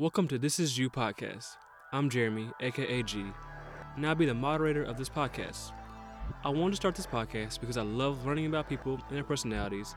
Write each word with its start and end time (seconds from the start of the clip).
Welcome 0.00 0.28
to 0.28 0.38
This 0.38 0.58
Is 0.58 0.78
You 0.78 0.88
podcast. 0.88 1.56
I'm 1.92 2.08
Jeremy, 2.08 2.48
aka 2.60 3.02
G, 3.02 3.22
and 3.96 4.06
I'll 4.06 4.14
be 4.14 4.24
the 4.24 4.32
moderator 4.32 4.82
of 4.82 4.96
this 4.96 5.10
podcast. 5.10 5.72
I 6.42 6.48
wanted 6.48 6.70
to 6.70 6.76
start 6.76 6.94
this 6.94 7.06
podcast 7.06 7.60
because 7.60 7.76
I 7.76 7.82
love 7.82 8.24
learning 8.24 8.46
about 8.46 8.66
people 8.66 8.94
and 8.94 9.14
their 9.14 9.24
personalities 9.24 9.94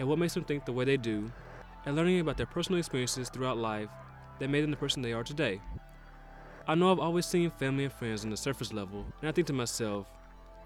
and 0.00 0.08
what 0.08 0.18
makes 0.18 0.34
them 0.34 0.42
think 0.42 0.64
the 0.64 0.72
way 0.72 0.84
they 0.84 0.96
do, 0.96 1.30
and 1.84 1.94
learning 1.94 2.18
about 2.18 2.36
their 2.36 2.46
personal 2.46 2.80
experiences 2.80 3.28
throughout 3.28 3.56
life 3.56 3.88
that 4.40 4.50
made 4.50 4.64
them 4.64 4.72
the 4.72 4.76
person 4.76 5.00
they 5.00 5.12
are 5.12 5.22
today. 5.22 5.60
I 6.66 6.74
know 6.74 6.90
I've 6.90 6.98
always 6.98 7.26
seen 7.26 7.52
family 7.52 7.84
and 7.84 7.92
friends 7.92 8.24
on 8.24 8.30
the 8.30 8.36
surface 8.36 8.72
level, 8.72 9.04
and 9.20 9.28
I 9.28 9.32
think 9.32 9.46
to 9.46 9.52
myself, 9.52 10.08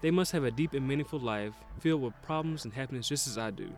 they 0.01 0.09
must 0.09 0.31
have 0.31 0.43
a 0.43 0.49
deep 0.49 0.73
and 0.73 0.87
meaningful 0.87 1.19
life 1.19 1.53
filled 1.81 2.01
with 2.01 2.19
problems 2.23 2.65
and 2.65 2.73
happiness 2.73 3.07
just 3.07 3.27
as 3.27 3.37
I 3.37 3.51
do. 3.51 3.69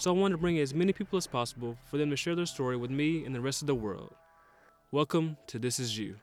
So 0.00 0.14
I 0.14 0.18
wanted 0.18 0.36
to 0.36 0.38
bring 0.38 0.58
as 0.58 0.72
many 0.72 0.94
people 0.94 1.18
as 1.18 1.26
possible 1.26 1.76
for 1.84 1.98
them 1.98 2.08
to 2.08 2.16
share 2.16 2.34
their 2.34 2.46
story 2.46 2.74
with 2.74 2.90
me 2.90 3.26
and 3.26 3.34
the 3.34 3.40
rest 3.42 3.60
of 3.60 3.66
the 3.66 3.74
world. 3.74 4.14
Welcome 4.90 5.36
to 5.48 5.58
This 5.58 5.78
Is 5.78 5.98
You. 5.98 6.16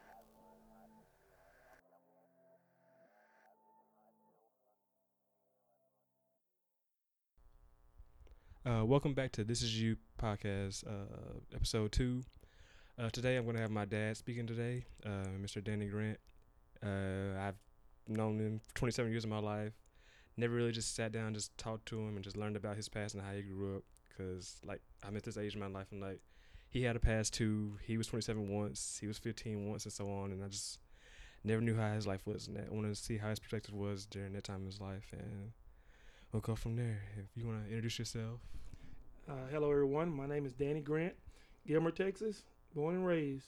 Uh, 8.66 8.84
welcome 8.84 9.14
back 9.14 9.32
to 9.34 9.44
This 9.44 9.62
Is 9.62 9.80
You 9.80 9.98
podcast, 10.20 10.84
uh, 10.88 11.38
episode 11.54 11.92
two. 11.92 12.24
Uh, 12.98 13.12
today 13.12 13.36
I'm 13.36 13.44
going 13.44 13.58
to 13.58 13.62
have 13.62 13.70
my 13.70 13.86
dad 13.86 14.18
speaking 14.18 14.48
today, 14.48 14.86
uh, 15.06 15.28
Mr. 15.40 15.64
Danny 15.64 15.86
Grant. 15.86 16.18
Uh, 16.84 17.40
I've 17.40 17.60
known 18.08 18.40
him 18.40 18.60
for 18.60 18.74
27 18.74 19.12
years 19.12 19.24
of 19.24 19.30
my 19.30 19.38
life. 19.38 19.74
Never 20.38 20.54
really 20.54 20.72
just 20.72 20.96
sat 20.96 21.12
down, 21.12 21.34
just 21.34 21.58
talked 21.58 21.88
to 21.88 22.00
him, 22.00 22.16
and 22.16 22.24
just 22.24 22.38
learned 22.38 22.56
about 22.56 22.76
his 22.76 22.88
past 22.88 23.16
and 23.16 23.24
how 23.24 23.34
he 23.34 23.42
grew 23.42 23.78
up. 23.78 23.84
Cause 24.18 24.60
like 24.66 24.82
I'm 25.04 25.16
at 25.16 25.24
this 25.24 25.38
age 25.38 25.54
in 25.54 25.60
my 25.60 25.68
life, 25.68 25.88
and 25.92 26.02
like 26.02 26.22
he 26.70 26.84
had 26.84 26.96
a 26.96 27.00
past 27.00 27.34
too. 27.34 27.78
He 27.84 27.98
was 27.98 28.08
27 28.08 28.50
once, 28.50 28.98
he 29.00 29.08
was 29.08 29.18
15 29.18 29.70
once, 29.70 29.86
and 29.86 29.94
so 29.94 30.10
on. 30.10 30.32
And 30.32 30.44
I 30.44 30.48
just 30.48 30.80
never 31.44 31.62
knew 31.62 31.76
how 31.76 31.94
his 31.94 32.08
life 32.08 32.26
was, 32.26 32.48
and 32.48 32.58
I 32.58 32.64
wanted 32.70 32.90
to 32.90 32.96
see 32.96 33.18
how 33.18 33.30
his 33.30 33.40
perspective 33.40 33.74
was 33.74 34.06
during 34.06 34.34
that 34.34 34.44
time 34.44 34.62
in 34.62 34.66
his 34.66 34.82
life, 34.82 35.08
and 35.12 35.52
we'll 36.32 36.42
go 36.42 36.56
from 36.56 36.76
there. 36.76 37.02
If 37.18 37.36
you 37.36 37.48
want 37.48 37.64
to 37.64 37.70
introduce 37.70 38.00
yourself. 38.00 38.42
Uh, 39.30 39.48
hello, 39.52 39.72
everyone. 39.72 40.10
My 40.12 40.26
name 40.26 40.46
is 40.46 40.54
Danny 40.54 40.82
Grant, 40.82 41.14
Gilmer, 41.66 41.92
Texas, 41.92 42.44
born 42.74 42.96
and 42.96 43.06
raised. 43.06 43.48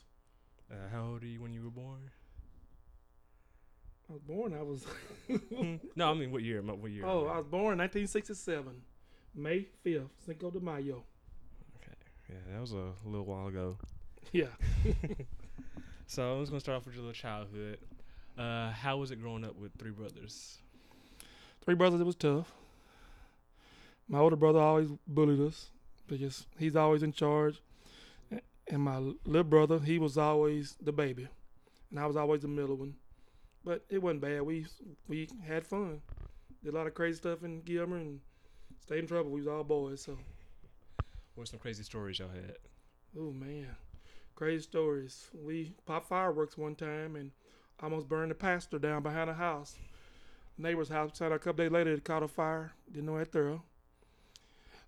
Uh, 0.71 0.89
how 0.91 1.05
old 1.05 1.23
are 1.23 1.27
you 1.27 1.41
when 1.41 1.53
you 1.53 1.63
were 1.63 1.69
born? 1.69 2.11
I 4.09 4.13
was 4.13 4.21
born. 4.21 4.53
I 4.53 4.63
was. 4.63 4.85
no, 5.95 6.11
I 6.11 6.13
mean 6.13 6.31
what 6.31 6.41
year? 6.41 6.61
What 6.61 6.91
year? 6.91 7.05
oh, 7.05 7.27
I 7.27 7.37
was 7.37 7.45
born 7.45 7.77
1967, 7.77 8.73
May 9.35 9.67
5th, 9.85 10.09
Cinco 10.25 10.49
de 10.49 10.59
Mayo. 10.59 11.03
Okay, 11.77 11.95
yeah, 12.29 12.53
that 12.53 12.61
was 12.61 12.71
a 12.71 12.91
little 13.05 13.25
while 13.25 13.47
ago. 13.47 13.77
Yeah. 14.31 14.47
So 16.09 16.33
I'm 16.33 16.39
just 16.39 16.49
gonna 16.51 16.59
start 16.59 16.77
off 16.77 16.85
with 16.87 16.95
your 16.95 17.03
little 17.03 17.13
childhood. 17.13 17.77
Uh, 18.35 18.71
how 18.71 18.97
was 18.97 19.11
it 19.11 19.21
growing 19.21 19.45
up 19.45 19.55
with 19.55 19.71
three 19.77 19.91
brothers? 19.91 20.57
Three 21.63 21.75
brothers. 21.75 22.01
It 22.01 22.03
was 22.03 22.15
tough. 22.15 22.51
My 24.07 24.17
older 24.17 24.35
brother 24.35 24.57
always 24.57 24.89
bullied 25.05 25.39
us 25.39 25.69
because 26.07 26.47
he's 26.57 26.75
always 26.75 27.03
in 27.03 27.13
charge, 27.13 27.61
and 28.67 28.81
my 28.81 28.97
little 29.23 29.43
brother 29.43 29.77
he 29.77 29.99
was 29.99 30.17
always 30.17 30.75
the 30.81 30.91
baby, 30.91 31.27
and 31.91 31.99
I 31.99 32.07
was 32.07 32.15
always 32.15 32.41
the 32.41 32.47
middle 32.47 32.75
one. 32.75 32.95
But 33.63 33.83
it 33.89 34.01
wasn't 34.01 34.21
bad. 34.21 34.41
We 34.41 34.65
we 35.07 35.27
had 35.45 35.65
fun. 35.65 36.01
Did 36.63 36.73
a 36.73 36.77
lot 36.77 36.87
of 36.87 36.93
crazy 36.93 37.17
stuff 37.17 37.43
in 37.43 37.61
Gilmer 37.61 37.97
and 37.97 38.19
stayed 38.79 38.99
in 38.99 39.07
trouble. 39.07 39.31
We 39.31 39.41
was 39.41 39.47
all 39.47 39.63
boys, 39.63 40.01
so. 40.01 40.13
What 41.35 41.43
were 41.43 41.45
some 41.45 41.59
crazy 41.59 41.83
stories 41.83 42.19
y'all 42.19 42.29
had? 42.29 42.57
Oh 43.17 43.31
man, 43.31 43.67
crazy 44.35 44.63
stories. 44.63 45.29
We 45.33 45.73
popped 45.85 46.07
fireworks 46.07 46.57
one 46.57 46.75
time 46.75 47.15
and 47.15 47.31
almost 47.81 48.09
burned 48.09 48.31
the 48.31 48.35
pastor 48.35 48.79
down 48.79 49.03
behind 49.03 49.29
the 49.29 49.33
house. 49.33 49.77
Neighbor's 50.57 50.89
house. 50.89 51.21
Out 51.21 51.31
a 51.31 51.39
couple 51.39 51.63
days 51.63 51.71
later 51.71 51.93
it 51.93 52.03
caught 52.03 52.23
a 52.23 52.27
fire. 52.27 52.73
Didn't 52.91 53.05
know 53.05 53.17
that 53.17 53.31
thorough. 53.31 53.63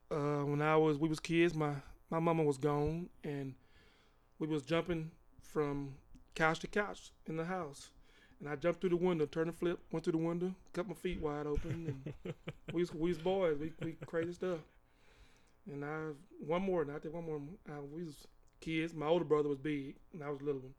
Uh, 0.09 0.43
when 0.45 0.61
I 0.61 0.75
was 0.75 0.97
we 0.97 1.07
was 1.07 1.19
kids, 1.19 1.55
my 1.55 1.75
my 2.09 2.19
mama 2.19 2.43
was 2.43 2.57
gone 2.57 3.09
and 3.23 3.53
we 4.39 4.47
was 4.47 4.63
jumping 4.63 5.11
from 5.41 5.93
couch 6.35 6.59
to 6.59 6.67
couch 6.67 7.11
in 7.27 7.37
the 7.37 7.45
house. 7.45 7.89
And 8.41 8.50
I 8.50 8.56
jumped 8.56 8.81
through 8.81 8.90
the 8.90 8.96
window, 8.97 9.28
turned 9.28 9.50
and 9.50 9.57
flip, 9.57 9.79
went 9.91 10.03
through 10.03 10.13
the 10.13 10.18
window, 10.18 10.53
cut 10.74 10.88
my 10.88 10.96
feet 10.96 11.22
wide 11.22 11.46
open, 11.46 12.03
and 12.25 12.34
we 12.74 12.81
was, 12.81 12.91
we 12.94 13.09
was 13.09 13.19
boys. 13.19 13.57
We 13.59 13.72
we 13.84 13.96
crazy 14.07 14.34
stuff. 14.34 14.57
And 15.72 15.85
I 15.85 16.07
one 16.44 16.63
more, 16.63 16.81
and 16.81 16.91
I 16.91 16.97
think 16.97 17.13
one 17.13 17.25
more. 17.25 17.41
Uh, 17.69 17.84
we 17.94 18.03
was 18.03 18.28
kids. 18.59 18.96
My 18.96 19.06
older 19.06 19.25
brother 19.25 19.47
was 19.47 19.59
big, 19.59 19.96
and 20.12 20.24
I 20.24 20.29
was 20.29 20.41
little 20.41 20.62
one. 20.62 20.74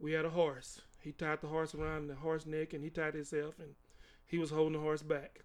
We 0.00 0.12
had 0.12 0.24
a 0.24 0.30
horse. 0.30 0.80
He 1.00 1.12
tied 1.12 1.42
the 1.42 1.48
horse 1.48 1.74
around 1.74 2.08
the 2.08 2.14
horse 2.14 2.46
neck, 2.46 2.72
and 2.72 2.82
he 2.82 2.88
tied 2.88 3.14
himself, 3.14 3.54
and 3.58 3.74
he 4.26 4.38
was 4.38 4.50
holding 4.50 4.72
the 4.72 4.78
horse 4.78 5.02
back. 5.02 5.40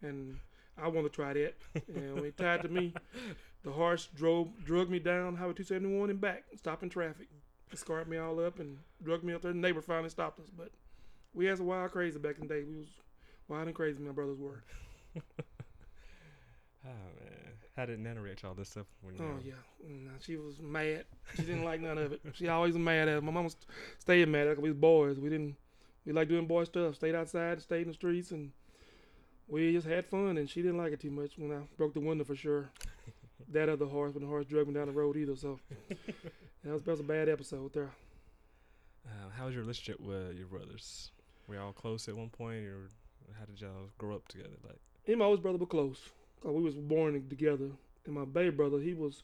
And 0.00 0.38
I 0.78 0.88
wanted 0.88 1.10
to 1.12 1.16
try 1.16 1.34
that. 1.34 1.54
and 1.94 2.14
when 2.14 2.24
he 2.24 2.30
tied 2.30 2.62
to 2.62 2.68
me, 2.68 2.94
the 3.62 3.72
horse 3.72 4.08
drove 4.14 4.64
drug 4.64 4.88
me 4.88 4.98
down 4.98 5.36
Highway 5.36 5.52
271 5.52 6.08
and 6.08 6.20
back, 6.20 6.44
stopping 6.56 6.88
traffic. 6.88 7.28
Scarred 7.74 8.08
me 8.08 8.18
all 8.18 8.38
up 8.44 8.58
and 8.60 8.78
drug 9.02 9.22
me 9.24 9.32
up 9.32 9.42
there. 9.42 9.52
The 9.52 9.58
neighbor 9.58 9.80
finally 9.80 10.08
stopped 10.10 10.38
us, 10.40 10.50
but 10.56 10.70
we 11.34 11.46
had 11.46 11.56
some 11.58 11.66
wild 11.66 11.90
crazy 11.92 12.18
back 12.18 12.36
in 12.40 12.46
the 12.46 12.54
day. 12.54 12.64
We 12.64 12.76
was 12.76 12.88
wild 13.48 13.66
and 13.66 13.74
crazy. 13.74 14.02
My 14.02 14.12
brothers 14.12 14.38
were. 14.38 14.62
Oh 15.16 15.20
man, 16.84 17.52
how 17.76 17.86
did 17.86 17.98
Nana 18.00 18.20
react 18.20 18.44
all 18.44 18.54
this 18.54 18.68
stuff? 18.70 18.86
When 19.00 19.14
Oh 19.20 19.34
were- 19.34 19.40
yeah, 19.44 19.54
Nah, 19.88 20.10
she 20.20 20.36
was 20.36 20.60
mad. 20.60 21.04
She 21.36 21.42
didn't 21.42 21.64
like 21.64 21.80
none 21.80 21.98
of 21.98 22.12
it. 22.12 22.20
She 22.34 22.48
always 22.48 22.74
was 22.74 22.82
mad 22.82 23.08
at 23.08 23.16
us. 23.18 23.22
My 23.22 23.30
mom 23.32 23.44
was 23.44 23.56
staying 23.98 24.30
mad 24.30 24.46
at 24.48 24.56
us. 24.58 24.62
We 24.62 24.68
was 24.70 24.78
boys. 24.78 25.18
We 25.18 25.28
didn't. 25.30 25.56
We 26.04 26.12
like 26.12 26.28
doing 26.28 26.46
boy 26.46 26.64
stuff. 26.64 26.96
Stayed 26.96 27.14
outside, 27.14 27.62
stayed 27.62 27.82
in 27.82 27.88
the 27.88 27.94
streets, 27.94 28.32
and 28.32 28.50
we 29.48 29.72
just 29.72 29.86
had 29.86 30.04
fun. 30.04 30.36
And 30.36 30.50
she 30.50 30.60
didn't 30.60 30.78
like 30.78 30.92
it 30.92 31.00
too 31.00 31.10
much 31.10 31.38
when 31.38 31.52
I 31.52 31.60
broke 31.78 31.94
the 31.94 32.00
window 32.00 32.24
for 32.24 32.34
sure. 32.36 32.70
that 33.48 33.68
other 33.68 33.86
horse 33.86 34.12
when 34.14 34.22
the 34.22 34.28
horse 34.28 34.46
drug 34.46 34.66
me 34.68 34.74
down 34.74 34.86
the 34.88 34.92
road 34.92 35.16
either. 35.16 35.36
So 35.36 35.58
that 36.64 36.72
was, 36.72 36.82
that 36.82 36.90
was 36.92 37.00
a 37.00 37.04
bad 37.04 37.28
episode 37.28 37.72
there. 37.72 37.90
Uh, 39.06 39.30
how 39.36 39.46
was 39.46 39.54
your 39.54 39.62
relationship 39.62 40.00
with 40.00 40.36
your 40.36 40.46
brothers? 40.46 41.10
Were 41.48 41.56
y'all 41.56 41.72
close 41.72 42.08
at 42.08 42.16
one 42.16 42.28
point, 42.30 42.64
or 42.66 42.88
how 43.38 43.44
did 43.44 43.60
y'all 43.60 43.90
grow 43.98 44.14
up 44.16 44.28
together? 44.28 44.50
Like, 44.64 44.78
Me 45.06 45.14
and 45.14 45.18
my 45.18 45.24
oldest 45.24 45.42
brother 45.42 45.58
were 45.58 45.66
close. 45.66 45.98
'cause 46.40 46.52
we 46.52 46.62
was 46.62 46.74
born 46.74 47.28
together. 47.28 47.70
And 48.04 48.14
my 48.14 48.24
baby 48.24 48.50
brother, 48.50 48.80
he 48.80 48.94
was, 48.94 49.22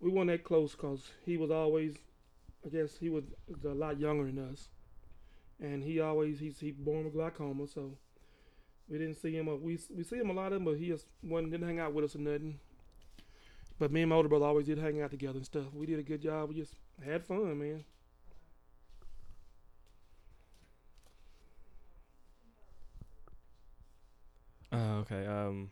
we 0.00 0.10
weren't 0.10 0.28
that 0.28 0.42
close 0.44 0.72
because 0.72 1.10
he 1.24 1.36
was 1.36 1.50
always, 1.50 1.94
I 2.66 2.70
guess 2.70 2.96
he 2.98 3.08
was 3.08 3.24
a 3.64 3.68
lot 3.68 4.00
younger 4.00 4.24
than 4.24 4.50
us. 4.50 4.68
And 5.60 5.82
he 5.84 6.00
always, 6.00 6.40
he's 6.40 6.58
he 6.60 6.72
born 6.72 7.04
with 7.04 7.14
glaucoma, 7.14 7.66
so 7.68 7.96
we 8.88 8.98
didn't 8.98 9.16
see 9.16 9.32
him. 9.32 9.46
We 9.62 9.78
we 9.94 10.02
see 10.04 10.16
him 10.16 10.30
a 10.30 10.32
lot 10.32 10.52
of 10.52 10.58
him, 10.58 10.64
but 10.64 10.76
he 10.76 10.88
just 10.88 11.06
wasn't, 11.22 11.52
didn't 11.52 11.66
hang 11.68 11.78
out 11.80 11.92
with 11.94 12.04
us 12.04 12.14
or 12.16 12.18
nothing. 12.18 12.58
But 13.78 13.92
me 13.92 14.02
and 14.02 14.10
my 14.10 14.16
older 14.16 14.28
brother 14.28 14.46
always 14.46 14.66
did 14.66 14.78
hang 14.78 15.00
out 15.00 15.10
together 15.10 15.36
and 15.36 15.46
stuff. 15.46 15.66
We 15.72 15.86
did 15.86 15.98
a 15.98 16.02
good 16.02 16.20
job. 16.20 16.48
We 16.48 16.56
just 16.56 16.74
had 17.04 17.24
fun, 17.24 17.58
man. 17.58 17.84
uh, 24.72 25.00
okay. 25.00 25.26
Um, 25.26 25.70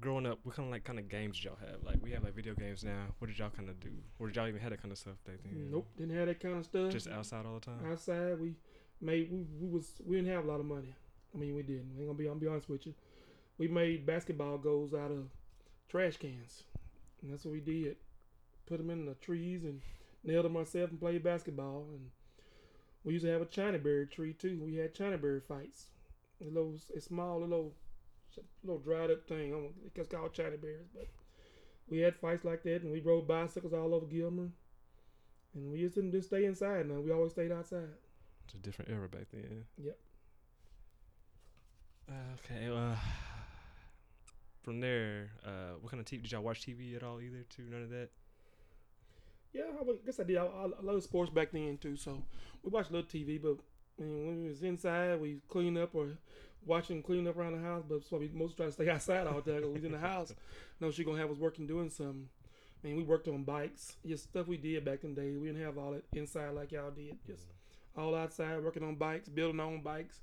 growing 0.00 0.26
up, 0.26 0.38
what 0.42 0.56
kind 0.56 0.68
of 0.68 0.72
like 0.72 0.84
kind 0.84 0.98
of 0.98 1.08
games 1.08 1.36
did 1.36 1.44
y'all 1.44 1.58
have? 1.60 1.82
Like, 1.84 1.96
we 2.02 2.10
have 2.12 2.24
like 2.24 2.34
video 2.34 2.54
games 2.54 2.82
now. 2.82 3.06
What 3.18 3.28
did 3.28 3.38
y'all 3.38 3.50
kind 3.50 3.68
of 3.68 3.78
do? 3.80 3.90
Or 4.18 4.28
did 4.28 4.36
y'all 4.36 4.48
even 4.48 4.60
have 4.60 4.70
that 4.70 4.82
kind 4.82 4.92
of 4.92 4.98
stuff 4.98 5.16
then? 5.26 5.38
Nope, 5.70 5.86
didn't 5.96 6.16
have 6.16 6.26
that 6.26 6.40
kind 6.40 6.56
of 6.56 6.64
stuff. 6.64 6.90
Just 6.90 7.08
outside 7.08 7.46
all 7.46 7.54
the 7.54 7.60
time. 7.60 7.80
outside 7.90 8.40
we 8.40 8.54
made 9.00 9.30
we, 9.30 9.44
we 9.60 9.68
was 9.68 9.92
we 10.04 10.16
didn't 10.16 10.32
have 10.32 10.44
a 10.44 10.48
lot 10.48 10.60
of 10.60 10.66
money. 10.66 10.94
I 11.34 11.38
mean 11.38 11.54
we 11.54 11.62
didn't. 11.62 11.92
I 11.96 12.00
ain't 12.00 12.08
gonna 12.08 12.18
be 12.18 12.26
I'm 12.26 12.38
be 12.38 12.46
honest 12.46 12.68
with 12.68 12.86
you. 12.86 12.94
We 13.58 13.68
made 13.68 14.06
basketball 14.06 14.58
goals 14.58 14.94
out 14.94 15.10
of 15.10 15.28
trash 15.88 16.16
cans. 16.16 16.62
And 17.22 17.32
that's 17.32 17.44
what 17.44 17.52
we 17.52 17.60
did. 17.60 17.96
Put 18.66 18.78
them 18.78 18.90
in 18.90 19.06
the 19.06 19.14
trees 19.14 19.64
and 19.64 19.80
nailed 20.24 20.44
them 20.44 20.52
myself 20.52 20.90
and 20.90 21.00
played 21.00 21.22
basketball. 21.24 21.86
And 21.90 22.10
we 23.04 23.14
used 23.14 23.24
to 23.24 23.32
have 23.32 23.42
a 23.42 23.46
China 23.46 23.78
berry 23.78 24.06
tree 24.06 24.34
too. 24.34 24.60
We 24.64 24.76
had 24.76 24.94
China 24.94 25.18
berry 25.18 25.40
fights. 25.40 25.86
A 26.40 26.44
little, 26.44 26.76
a 26.96 27.00
small 27.00 27.40
little, 27.40 27.72
little 28.62 28.80
dried 28.80 29.10
up 29.10 29.26
thing. 29.26 29.72
It's 29.94 30.08
called 30.08 30.32
China 30.32 30.56
berries, 30.56 30.86
but 30.94 31.08
we 31.88 31.98
had 31.98 32.14
fights 32.14 32.44
like 32.44 32.62
that, 32.62 32.82
and 32.82 32.92
we 32.92 33.00
rode 33.00 33.26
bicycles 33.26 33.72
all 33.72 33.94
over 33.94 34.06
Gilmer. 34.06 34.50
And 35.54 35.72
we 35.72 35.80
just 35.80 35.96
didn't 35.96 36.12
just 36.12 36.28
stay 36.28 36.44
inside. 36.44 36.88
Now 36.88 37.00
we 37.00 37.10
always 37.10 37.32
stayed 37.32 37.50
outside. 37.50 37.88
It's 38.44 38.54
a 38.54 38.58
different 38.58 38.90
era 38.90 39.08
back 39.08 39.26
then. 39.32 39.64
Yep. 39.82 39.98
Uh, 42.08 42.12
okay. 42.44 42.66
Uh, 42.66 42.94
from 44.62 44.80
there, 44.80 45.30
uh, 45.44 45.76
what 45.80 45.90
kind 45.90 46.00
of 46.00 46.06
TV 46.06 46.22
did 46.22 46.32
y'all 46.32 46.42
watch 46.42 46.62
TV 46.66 46.96
at 46.96 47.02
all? 47.02 47.20
Either 47.20 47.44
too? 47.48 47.64
None 47.70 47.82
of 47.82 47.90
that. 47.90 48.10
Yeah, 49.52 49.62
I 49.80 49.84
guess 50.04 50.20
I 50.20 50.24
did. 50.24 50.36
I, 50.36 50.44
I, 50.44 50.64
I 50.64 50.82
love 50.82 51.02
sports 51.02 51.30
back 51.30 51.52
then 51.52 51.78
too, 51.78 51.96
so 51.96 52.22
we 52.62 52.70
watched 52.70 52.90
a 52.90 52.92
little 52.94 53.08
TV. 53.08 53.40
But 53.40 53.56
I 53.98 54.02
mean, 54.06 54.26
when 54.26 54.42
we 54.42 54.48
was 54.48 54.62
inside, 54.62 55.20
we 55.20 55.40
clean 55.48 55.76
up 55.78 55.94
or 55.94 56.08
watching 56.66 57.02
clean 57.02 57.26
up 57.26 57.38
around 57.38 57.54
the 57.54 57.66
house. 57.66 57.84
But 57.88 58.04
so 58.04 58.18
we 58.18 58.28
most 58.28 58.56
try 58.56 58.66
to 58.66 58.72
stay 58.72 58.88
outside 58.90 59.26
all 59.26 59.40
day. 59.40 59.60
we 59.60 59.72
was 59.72 59.84
in 59.84 59.92
the 59.92 59.98
house. 59.98 60.34
No, 60.80 60.90
she 60.90 61.04
gonna 61.04 61.18
have 61.18 61.30
us 61.30 61.38
working 61.38 61.66
doing 61.66 61.90
something. 61.90 62.28
I 62.82 62.86
mean, 62.86 62.96
we 62.96 63.02
worked 63.02 63.26
on 63.26 63.42
bikes, 63.42 63.96
just 64.06 64.24
stuff 64.24 64.46
we 64.46 64.56
did 64.56 64.84
back 64.84 65.02
in 65.02 65.14
the 65.14 65.20
day. 65.22 65.36
We 65.36 65.48
didn't 65.48 65.62
have 65.62 65.78
all 65.78 65.92
that 65.92 66.04
inside 66.12 66.50
like 66.50 66.70
y'all 66.70 66.90
did. 66.90 67.16
Just 67.26 67.46
all 67.96 68.14
outside, 68.14 68.62
working 68.62 68.84
on 68.84 68.94
bikes, 68.94 69.28
building 69.28 69.58
our 69.58 69.66
own 69.66 69.82
bikes, 69.82 70.20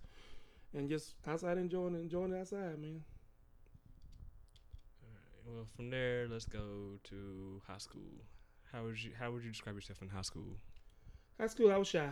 and 0.73 0.89
just 0.89 1.15
outside 1.27 1.57
enjoying 1.57 1.95
enjoying 1.95 2.33
outside, 2.33 2.79
man. 2.79 3.01
Well, 5.45 5.68
from 5.75 5.92
there, 5.92 6.27
let's 6.27 6.45
go 6.45 6.97
to 7.03 7.62
high 7.68 7.77
school. 7.77 8.25
How 8.71 8.83
would 8.83 9.01
you 9.01 9.12
How 9.19 9.31
would 9.31 9.44
you 9.44 9.51
describe 9.51 9.75
yourself 9.75 10.01
in 10.01 10.09
high 10.09 10.21
school? 10.21 10.57
High 11.39 11.47
school, 11.47 11.71
I 11.71 11.77
was 11.77 11.88
shy. 11.88 12.09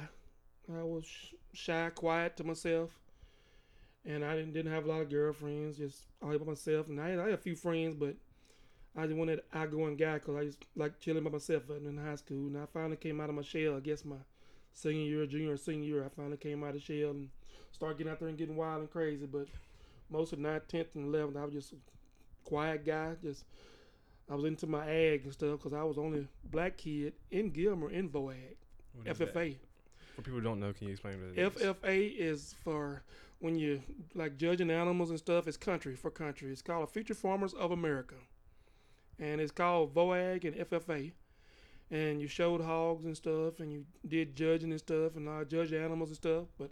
I 0.72 0.84
was 0.84 1.06
sh- 1.06 1.34
shy, 1.54 1.90
quiet 1.90 2.38
to 2.38 2.44
myself, 2.44 2.92
and 4.06 4.24
I 4.24 4.36
didn't, 4.36 4.54
didn't 4.54 4.72
have 4.72 4.86
a 4.86 4.90
lot 4.90 5.02
of 5.02 5.10
girlfriends. 5.10 5.78
Just 5.78 6.06
all 6.22 6.38
by 6.38 6.46
myself, 6.46 6.88
and 6.88 7.02
I 7.02 7.10
had, 7.10 7.20
I 7.20 7.24
had 7.24 7.34
a 7.34 7.38
few 7.38 7.56
friends, 7.56 7.96
but 7.96 8.16
I 8.96 9.08
just 9.08 9.18
wanted 9.18 9.40
an 9.40 9.60
outgoing 9.60 9.98
guy 9.98 10.16
because 10.20 10.36
I 10.36 10.46
just 10.46 10.64
like 10.76 11.00
chilling 11.00 11.24
by 11.24 11.32
myself 11.32 11.64
in 11.70 11.98
high 11.98 12.16
school. 12.16 12.48
And 12.48 12.58
I 12.58 12.66
finally 12.72 12.98
came 12.98 13.20
out 13.20 13.30
of 13.30 13.36
my 13.36 13.42
shell. 13.42 13.76
I 13.76 13.80
guess 13.80 14.06
my 14.06 14.18
senior 14.74 15.06
year, 15.06 15.26
junior, 15.26 15.54
or 15.54 15.58
senior 15.58 15.88
year, 15.88 16.06
I 16.06 16.10
finally 16.10 16.38
came 16.38 16.64
out 16.64 16.76
of 16.76 16.84
shell 16.84 17.10
and 17.10 17.30
started 17.72 17.98
getting 17.98 18.12
out 18.12 18.20
there 18.20 18.30
and 18.30 18.38
getting 18.38 18.56
wild 18.56 18.82
and 18.82 18.92
crazy. 18.92 19.26
But 19.26 19.48
most 20.12 20.34
of 20.34 20.40
9th, 20.40 20.68
10th, 20.68 20.96
and 20.96 21.14
11th, 21.14 21.38
I 21.38 21.46
was 21.46 21.54
just 21.54 21.74
quiet 22.44 22.86
guy. 22.86 23.16
Just 23.22 23.46
I 24.30 24.36
was 24.36 24.46
into 24.46 24.68
my 24.68 24.90
ag 24.90 25.24
and 25.24 25.34
stuff 25.34 25.60
because 25.60 25.74
I 25.74 25.84
was 25.84 25.98
only 25.98 26.28
black 26.44 26.78
kid 26.78 27.14
in 27.32 27.50
Gilmer 27.50 27.92
in 27.92 28.10
VOAG. 28.10 28.56
What 28.94 29.08
is 29.08 29.18
that? 29.18 29.34
FFA. 29.34 29.58
For 30.16 30.22
people 30.22 30.40
who 30.40 30.46
don't 30.46 30.60
know, 30.60 30.74
can 30.74 30.88
you 30.88 30.94
explain 30.94 31.20
what 31.20 31.38
it 31.38 31.40
is? 31.40 31.54
FFA 31.54 32.16
is 32.16 32.56
for 32.64 33.04
when 33.40 33.56
you 33.56 33.82
like 34.14 34.38
judging 34.38 34.70
animals 34.72 35.10
and 35.10 35.20
stuff. 35.20 35.48
It's 35.48 35.58
country 35.58 35.96
for 35.96 36.12
country. 36.12 36.52
It's 36.52 36.62
called 36.62 36.90
Future 36.92 37.16
Farmers 37.16 37.54
of 37.54 37.72
America, 37.72 38.16
and 39.20 39.42
it's 39.42 39.52
called 39.52 39.94
VOAG 39.94 40.46
and 40.46 40.56
FFA. 40.70 41.12
And 41.92 42.22
you 42.22 42.28
showed 42.28 42.62
hogs 42.62 43.06
and 43.06 43.16
stuff, 43.16 43.60
and 43.60 43.72
you 43.72 43.86
did 44.08 44.36
judging 44.36 44.72
and 44.72 44.80
stuff, 44.80 45.16
and 45.16 45.30
I 45.30 45.44
judged 45.44 45.74
animals 45.74 46.10
and 46.10 46.16
stuff. 46.16 46.46
But 46.58 46.72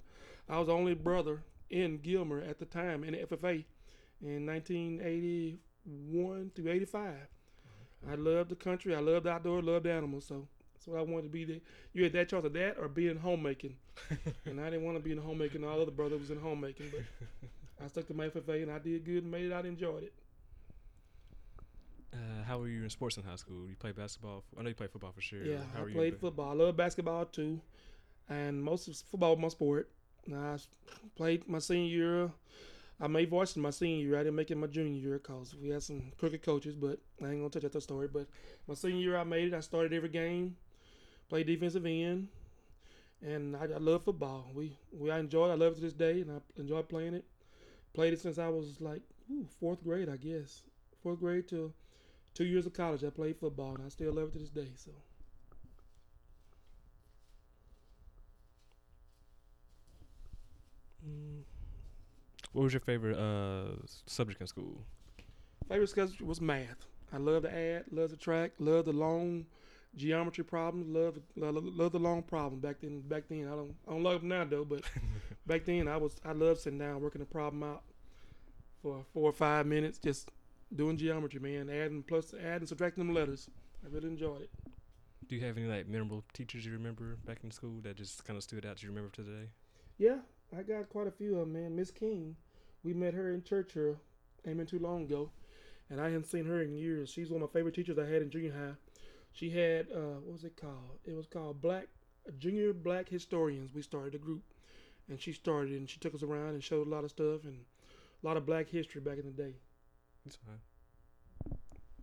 I 0.49 0.57
was 0.57 0.67
the 0.67 0.73
only 0.73 0.95
brother 0.95 1.43
in 1.69 1.97
Gilmer 1.97 2.41
at 2.41 2.59
the 2.59 2.65
time 2.65 3.03
in 3.03 3.13
the 3.13 3.19
FFA 3.19 3.65
in 4.23 4.45
1981 4.45 6.51
through 6.55 6.71
85. 6.71 7.15
I 8.09 8.15
loved 8.15 8.49
the 8.49 8.55
country. 8.55 8.95
I 8.95 8.99
loved 8.99 9.25
the 9.25 9.31
outdoors. 9.31 9.63
Loved 9.63 9.85
animals. 9.87 10.25
So 10.25 10.47
that's 10.73 10.87
what 10.87 10.99
I 10.99 11.03
wanted 11.03 11.23
to 11.23 11.29
be. 11.29 11.45
There. 11.45 11.59
You 11.93 12.03
had 12.03 12.13
that 12.13 12.29
choice 12.29 12.43
of 12.43 12.53
that 12.53 12.77
or 12.79 12.87
being 12.87 13.17
homemaking. 13.17 13.75
and 14.45 14.59
I 14.59 14.65
didn't 14.71 14.83
want 14.85 14.97
to 14.97 15.03
be 15.03 15.11
in 15.11 15.17
the 15.17 15.23
homemaking. 15.23 15.63
All 15.63 15.81
other 15.81 15.91
brothers 15.91 16.19
was 16.19 16.31
in 16.31 16.39
homemaking, 16.39 16.87
but 16.91 17.01
I 17.83 17.87
stuck 17.87 18.07
to 18.07 18.13
my 18.13 18.29
FFA 18.29 18.63
and 18.63 18.71
I 18.71 18.79
did 18.79 19.05
good 19.05 19.23
and 19.23 19.31
made 19.31 19.45
it 19.45 19.53
out. 19.53 19.65
Enjoyed 19.65 20.03
it. 20.03 20.13
Uh, 22.13 22.43
how 22.45 22.59
were 22.59 22.67
you 22.67 22.83
in 22.83 22.89
sports 22.89 23.17
in 23.17 23.23
high 23.23 23.35
school? 23.35 23.67
You 23.69 23.75
played 23.79 23.95
basketball. 23.95 24.43
I 24.59 24.63
know 24.63 24.69
you 24.69 24.75
played 24.75 24.91
football 24.91 25.11
for 25.13 25.21
sure. 25.21 25.43
Yeah, 25.43 25.59
How 25.73 25.79
I 25.79 25.81
were 25.83 25.89
you 25.89 25.95
played 25.95 26.19
football. 26.19 26.49
I 26.49 26.53
love 26.53 26.75
basketball 26.75 27.25
too, 27.25 27.61
and 28.29 28.61
most 28.61 28.87
of 28.87 28.95
football 29.09 29.35
was 29.35 29.41
my 29.41 29.47
sport. 29.47 29.89
And 30.25 30.35
I 30.35 30.53
s- 30.55 30.67
played 31.15 31.47
my 31.47 31.59
senior 31.59 31.87
year. 31.87 32.31
I 33.01 33.07
made 33.07 33.29
voices 33.29 33.57
my 33.57 33.71
senior 33.71 34.05
year. 34.05 34.15
I 34.15 34.19
didn't 34.23 34.35
make 34.35 34.51
it 34.51 34.57
my 34.57 34.67
junior 34.67 34.99
year 34.99 35.17
because 35.17 35.55
we 35.55 35.69
had 35.69 35.81
some 35.83 36.11
crooked 36.19 36.43
coaches, 36.43 36.75
but 36.75 36.99
I 37.21 37.29
ain't 37.31 37.39
gonna 37.39 37.49
touch 37.49 37.63
that 37.71 37.81
story. 37.81 38.07
But 38.07 38.27
my 38.67 38.75
senior 38.75 38.99
year, 38.99 39.17
I 39.17 39.23
made 39.23 39.47
it. 39.47 39.53
I 39.55 39.59
started 39.61 39.91
every 39.93 40.09
game, 40.09 40.55
played 41.29 41.47
defensive 41.47 41.85
end, 41.85 42.29
and 43.21 43.55
I, 43.55 43.63
I 43.63 43.77
love 43.79 44.03
football. 44.03 44.51
We 44.53 44.77
we 44.91 45.11
I 45.11 45.19
enjoy 45.19 45.49
it. 45.49 45.53
I 45.53 45.55
love 45.55 45.73
it 45.73 45.75
to 45.75 45.81
this 45.81 45.93
day, 45.93 46.21
and 46.21 46.31
I 46.31 46.59
enjoy 46.59 46.81
playing 46.83 47.15
it. 47.15 47.25
Played 47.93 48.13
it 48.13 48.21
since 48.21 48.37
I 48.39 48.49
was 48.49 48.81
like 48.81 49.01
ooh, 49.31 49.47
fourth 49.59 49.83
grade, 49.83 50.09
I 50.09 50.17
guess. 50.17 50.63
Fourth 51.03 51.19
grade 51.19 51.47
to 51.49 51.73
two 52.35 52.45
years 52.45 52.65
of 52.65 52.73
college. 52.73 53.03
I 53.03 53.09
played 53.11 53.37
football, 53.37 53.75
and 53.75 53.85
I 53.85 53.89
still 53.89 54.13
love 54.13 54.29
it 54.29 54.33
to 54.33 54.39
this 54.39 54.49
day. 54.49 54.69
So. 54.75 54.91
Mm. 61.05 61.60
What 62.53 62.63
was 62.63 62.73
your 62.73 62.81
favorite 62.81 63.17
uh, 63.17 63.75
subject 64.05 64.41
in 64.41 64.47
school? 64.47 64.81
Favorite 65.69 65.87
subject 65.87 66.21
was 66.21 66.41
math. 66.41 66.85
I 67.13 67.17
love 67.17 67.43
the 67.43 67.53
add, 67.53 67.85
love 67.91 68.09
the 68.09 68.17
track, 68.17 68.51
love 68.59 68.85
the 68.85 68.93
long 68.93 69.45
geometry 69.95 70.43
problems, 70.43 70.87
love 70.87 71.19
love, 71.35 71.63
love 71.63 71.91
the 71.91 71.99
long 71.99 72.23
problem. 72.23 72.59
Back 72.59 72.77
then, 72.81 73.01
back 73.01 73.23
then 73.29 73.47
I 73.47 73.55
don't 73.55 73.75
I 73.87 73.91
don't 73.91 74.03
love 74.03 74.21
them 74.21 74.29
now 74.29 74.45
though, 74.45 74.65
but 74.65 74.81
back 75.47 75.65
then 75.65 75.87
I 75.87 75.97
was 75.97 76.15
I 76.25 76.31
loved 76.33 76.61
sitting 76.61 76.79
down 76.79 77.01
working 77.01 77.19
the 77.19 77.25
problem 77.25 77.63
out 77.63 77.83
for 78.81 79.05
four 79.13 79.29
or 79.29 79.33
five 79.33 79.65
minutes, 79.65 79.97
just 79.97 80.31
doing 80.75 80.97
geometry, 80.97 81.39
man, 81.39 81.69
adding 81.69 82.03
plus 82.03 82.33
adding 82.33 82.67
subtracting 82.67 83.05
them 83.05 83.13
letters. 83.13 83.49
I 83.85 83.93
really 83.93 84.07
enjoyed 84.07 84.41
it. 84.41 84.49
Do 85.27 85.35
you 85.35 85.45
have 85.45 85.57
any 85.57 85.67
like 85.67 85.87
memorable 85.87 86.23
teachers 86.33 86.65
you 86.65 86.73
remember 86.73 87.15
back 87.25 87.39
in 87.43 87.51
school 87.51 87.79
that 87.83 87.95
just 87.95 88.25
kind 88.25 88.35
of 88.37 88.43
stood 88.43 88.65
out? 88.65 88.77
To 88.77 88.83
you 88.83 88.89
remember 88.89 89.09
to 89.11 89.23
today? 89.23 89.49
Yeah, 89.97 90.17
I 90.57 90.63
got 90.63 90.89
quite 90.89 91.07
a 91.07 91.11
few 91.11 91.33
of 91.33 91.39
them, 91.39 91.53
man. 91.53 91.75
Miss 91.75 91.91
King, 91.91 92.35
we 92.83 92.93
met 92.93 93.13
her 93.13 93.33
in 93.33 93.43
church 93.43 93.71
here, 93.73 93.97
ain't 94.45 94.57
been 94.57 94.65
too 94.65 94.79
long 94.79 95.03
ago, 95.03 95.31
and 95.89 96.01
I 96.01 96.05
hadn't 96.05 96.25
seen 96.25 96.45
her 96.45 96.61
in 96.61 96.73
years. 96.73 97.09
She's 97.09 97.29
one 97.29 97.41
of 97.41 97.49
my 97.49 97.53
favorite 97.53 97.75
teachers 97.75 97.97
I 97.97 98.05
had 98.05 98.21
in 98.21 98.29
junior 98.29 98.51
high. 98.51 98.75
She 99.33 99.49
had 99.49 99.87
uh, 99.95 100.19
what 100.23 100.33
was 100.33 100.43
it 100.43 100.59
called? 100.59 100.99
It 101.05 101.15
was 101.15 101.27
called 101.27 101.61
Black 101.61 101.87
Junior 102.37 102.73
Black 102.73 103.07
Historians. 103.07 103.73
We 103.73 103.81
started 103.81 104.15
a 104.15 104.17
group, 104.17 104.43
and 105.09 105.21
she 105.21 105.31
started 105.31 105.71
and 105.71 105.89
she 105.89 105.99
took 105.99 106.13
us 106.13 106.23
around 106.23 106.49
and 106.49 106.63
showed 106.63 106.85
a 106.85 106.89
lot 106.89 107.05
of 107.05 107.11
stuff 107.11 107.43
and 107.45 107.59
a 108.21 108.27
lot 108.27 108.37
of 108.37 108.45
Black 108.45 108.67
history 108.69 108.99
back 108.99 109.19
in 109.19 109.25
the 109.25 109.31
day. 109.31 109.55
It's 110.25 110.35
fine. 110.35 111.57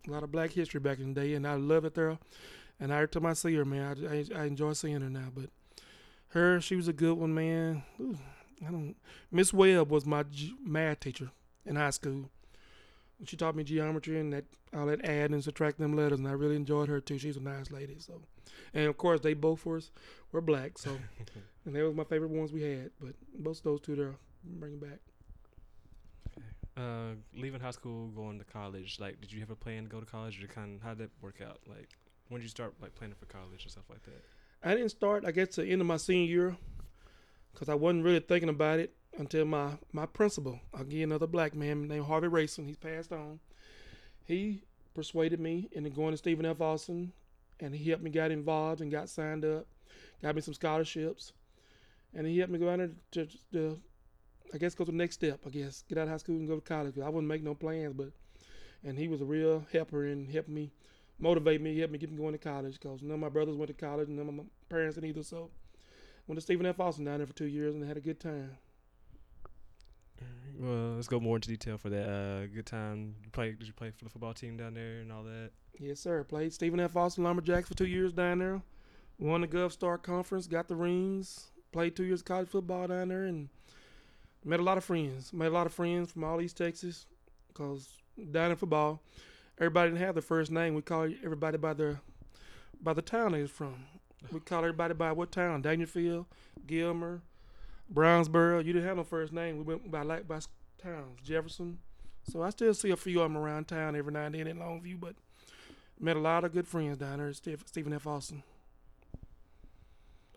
A 0.06 0.10
lot 0.10 0.22
of 0.22 0.32
Black 0.32 0.50
history 0.50 0.80
back 0.80 1.00
in 1.00 1.12
the 1.12 1.20
day, 1.20 1.34
and 1.34 1.46
I 1.46 1.54
love 1.54 1.84
it 1.84 1.94
there. 1.94 2.18
And 2.80 2.92
every 2.92 3.08
time 3.08 3.26
I 3.26 3.34
see 3.34 3.54
her, 3.56 3.64
man, 3.64 4.06
I, 4.06 4.38
I, 4.38 4.42
I 4.42 4.44
enjoy 4.46 4.72
seeing 4.72 5.00
her 5.00 5.10
now. 5.10 5.28
But 5.34 5.50
her, 6.28 6.60
she 6.60 6.76
was 6.76 6.88
a 6.88 6.92
good 6.92 7.14
one, 7.14 7.34
man. 7.34 7.82
Ooh, 8.00 8.16
I 8.66 8.70
don't. 8.70 8.96
Miss 9.30 9.52
Webb 9.52 9.90
was 9.90 10.04
my 10.06 10.22
g- 10.24 10.54
math 10.64 11.00
teacher 11.00 11.30
in 11.64 11.76
high 11.76 11.90
school. 11.90 12.30
She 13.24 13.36
taught 13.36 13.56
me 13.56 13.64
geometry 13.64 14.18
and 14.20 14.32
that 14.32 14.44
all 14.74 14.86
that 14.86 15.04
add 15.04 15.30
and 15.30 15.42
subtract 15.42 15.78
them 15.78 15.96
letters, 15.96 16.18
and 16.18 16.28
I 16.28 16.32
really 16.32 16.56
enjoyed 16.56 16.88
her 16.88 17.00
too. 17.00 17.18
She's 17.18 17.36
a 17.36 17.40
nice 17.40 17.70
lady. 17.70 17.96
So, 17.98 18.20
and 18.74 18.86
of 18.86 18.96
course 18.96 19.20
they 19.20 19.34
both 19.34 19.66
was 19.66 19.90
were 20.32 20.40
black, 20.40 20.78
so 20.78 20.90
and 21.64 21.74
they 21.74 21.82
were 21.82 21.92
my 21.92 22.04
favorite 22.04 22.30
ones 22.30 22.52
we 22.52 22.62
had. 22.62 22.90
But 23.00 23.14
both 23.34 23.58
of 23.58 23.62
those 23.64 23.80
two 23.80 23.96
there, 23.96 24.14
bring 24.44 24.78
back. 24.78 25.00
Uh, 26.76 27.14
leaving 27.34 27.60
high 27.60 27.72
school, 27.72 28.06
going 28.08 28.38
to 28.38 28.44
college. 28.44 28.98
Like, 29.00 29.20
did 29.20 29.32
you 29.32 29.40
have 29.40 29.50
a 29.50 29.56
plan 29.56 29.82
to 29.82 29.88
go 29.88 29.98
to 29.98 30.06
college, 30.06 30.42
or 30.42 30.46
kind? 30.46 30.76
of 30.76 30.82
How 30.82 30.90
did 30.90 30.98
that 30.98 31.10
work 31.20 31.40
out? 31.44 31.58
Like, 31.66 31.88
when 32.28 32.40
did 32.40 32.44
you 32.44 32.50
start 32.50 32.74
like 32.80 32.94
planning 32.94 33.16
for 33.18 33.26
college 33.26 33.64
and 33.64 33.72
stuff 33.72 33.90
like 33.90 34.04
that? 34.04 34.22
I 34.62 34.74
didn't 34.74 34.90
start, 34.90 35.24
I 35.24 35.32
guess, 35.32 35.48
to 35.50 35.62
the 35.62 35.70
end 35.70 35.80
of 35.80 35.86
my 35.88 35.96
senior 35.96 36.26
year 36.28 36.56
because 37.58 37.68
I 37.68 37.74
wasn't 37.74 38.04
really 38.04 38.20
thinking 38.20 38.48
about 38.48 38.78
it 38.78 38.94
until 39.18 39.44
my, 39.44 39.70
my 39.92 40.06
principal, 40.06 40.60
again, 40.78 41.04
another 41.04 41.26
black 41.26 41.56
man 41.56 41.88
named 41.88 42.06
Harvey 42.06 42.28
Rayson, 42.28 42.66
he's 42.66 42.76
passed 42.76 43.12
on. 43.12 43.40
He 44.24 44.62
persuaded 44.94 45.40
me 45.40 45.68
into 45.72 45.90
going 45.90 46.12
to 46.12 46.18
Stephen 46.18 46.46
F. 46.46 46.60
Austin, 46.60 47.12
and 47.58 47.74
he 47.74 47.90
helped 47.90 48.04
me 48.04 48.10
get 48.10 48.30
involved 48.30 48.80
and 48.80 48.92
got 48.92 49.08
signed 49.08 49.44
up, 49.44 49.66
got 50.22 50.36
me 50.36 50.40
some 50.40 50.54
scholarships, 50.54 51.32
and 52.14 52.28
he 52.28 52.38
helped 52.38 52.52
me 52.52 52.60
go 52.60 52.70
out 52.70 52.78
there 52.78 52.90
to, 53.10 53.28
to 53.52 53.80
I 54.54 54.58
guess, 54.58 54.76
go 54.76 54.84
to 54.84 54.92
the 54.92 54.96
next 54.96 55.16
step, 55.16 55.40
I 55.44 55.50
guess, 55.50 55.82
get 55.88 55.98
out 55.98 56.02
of 56.02 56.10
high 56.10 56.16
school 56.18 56.36
and 56.36 56.46
go 56.46 56.54
to 56.54 56.60
college. 56.60 56.96
I 56.96 57.08
wouldn't 57.08 57.26
make 57.26 57.42
no 57.42 57.56
plans, 57.56 57.92
but, 57.92 58.12
and 58.84 58.96
he 58.96 59.08
was 59.08 59.20
a 59.20 59.24
real 59.24 59.66
helper 59.72 60.06
and 60.06 60.30
helped 60.30 60.48
me 60.48 60.70
motivate 61.18 61.60
me, 61.60 61.76
helped 61.76 61.92
me 61.92 61.98
get 61.98 62.12
me 62.12 62.18
going 62.18 62.34
to 62.34 62.38
college 62.38 62.74
because 62.74 63.02
none 63.02 63.14
of 63.14 63.20
my 63.20 63.28
brothers 63.28 63.56
went 63.56 63.66
to 63.66 63.74
college 63.74 64.06
and 64.06 64.16
none 64.16 64.28
of 64.28 64.34
my 64.34 64.44
parents 64.68 64.94
did 64.94 65.04
either. 65.04 65.24
So 65.24 65.50
went 66.28 66.36
to 66.36 66.42
Stephen 66.42 66.66
F. 66.66 66.78
Austin 66.78 67.06
down 67.06 67.18
there 67.18 67.26
for 67.26 67.32
two 67.32 67.46
years 67.46 67.74
and 67.74 67.82
had 67.84 67.96
a 67.96 68.00
good 68.00 68.20
time. 68.20 68.56
Well, 70.58 70.94
let's 70.96 71.06
go 71.06 71.20
more 71.20 71.36
into 71.36 71.48
detail 71.48 71.78
for 71.78 71.88
that. 71.88 72.08
Uh, 72.08 72.46
good 72.46 72.66
time. 72.66 73.14
You 73.22 73.30
play? 73.30 73.52
Did 73.52 73.66
you 73.66 73.72
play 73.72 73.90
for 73.90 74.04
the 74.04 74.10
football 74.10 74.34
team 74.34 74.56
down 74.56 74.74
there 74.74 75.00
and 75.00 75.12
all 75.12 75.22
that? 75.22 75.50
Yes, 75.78 76.00
sir. 76.00 76.24
Played 76.24 76.52
Stephen 76.52 76.80
F. 76.80 76.96
Austin 76.96 77.22
Lumberjacks 77.22 77.68
for 77.68 77.74
two 77.74 77.86
years 77.86 78.12
down 78.12 78.40
there. 78.40 78.60
Won 79.20 79.40
the 79.40 79.46
Gulf 79.46 79.72
Star 79.72 79.98
Conference, 79.98 80.46
got 80.46 80.68
the 80.68 80.76
rings. 80.76 81.50
Played 81.72 81.94
two 81.94 82.04
years 82.04 82.20
of 82.20 82.26
college 82.26 82.48
football 82.48 82.88
down 82.88 83.08
there 83.08 83.24
and 83.24 83.48
met 84.44 84.58
a 84.58 84.62
lot 84.62 84.78
of 84.78 84.84
friends. 84.84 85.32
Met 85.32 85.48
a 85.48 85.54
lot 85.54 85.66
of 85.66 85.72
friends 85.72 86.10
from 86.10 86.24
all 86.24 86.40
East 86.40 86.56
Texas 86.56 87.06
because 87.48 87.88
down 88.32 88.50
in 88.50 88.56
football, 88.56 89.00
everybody 89.58 89.90
didn't 89.90 90.04
have 90.04 90.14
their 90.16 90.22
first 90.22 90.50
name. 90.50 90.74
We 90.74 90.82
call 90.82 91.08
everybody 91.24 91.58
by 91.58 91.74
their 91.74 92.00
by 92.80 92.94
the 92.94 93.02
town 93.02 93.32
they 93.32 93.42
was 93.42 93.50
from. 93.50 93.76
We 94.32 94.40
call 94.40 94.58
everybody 94.58 94.94
by 94.94 95.12
what 95.12 95.32
town? 95.32 95.62
Daingerfield, 95.62 96.26
Gilmer, 96.66 97.22
Brownsboro. 97.92 98.64
You 98.64 98.72
didn't 98.72 98.88
have 98.88 98.96
no 98.96 99.04
first 99.04 99.32
name. 99.32 99.58
We 99.58 99.62
went 99.62 99.90
by 99.90 100.02
like 100.02 100.26
by 100.26 100.40
towns. 100.82 101.20
Jefferson. 101.22 101.78
So 102.30 102.42
I 102.42 102.50
still 102.50 102.74
see 102.74 102.90
a 102.90 102.96
few 102.96 103.20
of 103.20 103.32
them 103.32 103.38
around 103.38 103.68
town 103.68 103.96
every 103.96 104.12
now 104.12 104.24
and 104.24 104.34
then 104.34 104.46
in 104.46 104.58
Longview, 104.58 105.00
but 105.00 105.14
met 105.98 106.16
a 106.16 106.20
lot 106.20 106.44
of 106.44 106.52
good 106.52 106.68
friends 106.68 106.98
down 106.98 107.18
there 107.18 107.32
Stephen 107.32 107.92
F. 107.92 108.06
Austin. 108.06 108.42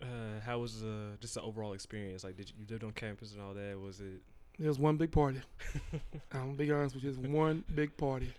Uh, 0.01 0.39
how 0.43 0.59
was 0.59 0.83
uh, 0.83 1.15
just 1.19 1.35
the 1.35 1.41
overall 1.41 1.73
experience? 1.73 2.23
Like, 2.23 2.37
did 2.37 2.49
you, 2.49 2.55
you 2.59 2.65
lived 2.69 2.83
on 2.83 2.91
campus 2.91 3.33
and 3.33 3.41
all 3.41 3.53
that? 3.53 3.79
Was 3.79 3.99
it? 3.99 4.21
It 4.59 4.67
was 4.67 4.79
one 4.79 4.97
big 4.97 5.11
party. 5.11 5.41
I'm 6.31 6.39
gonna 6.39 6.53
be 6.53 6.71
honest 6.71 6.95
with 6.95 7.03
you, 7.03 7.11
it 7.11 7.17
was 7.17 7.27
one 7.27 7.63
big 7.73 7.95
party, 7.97 8.33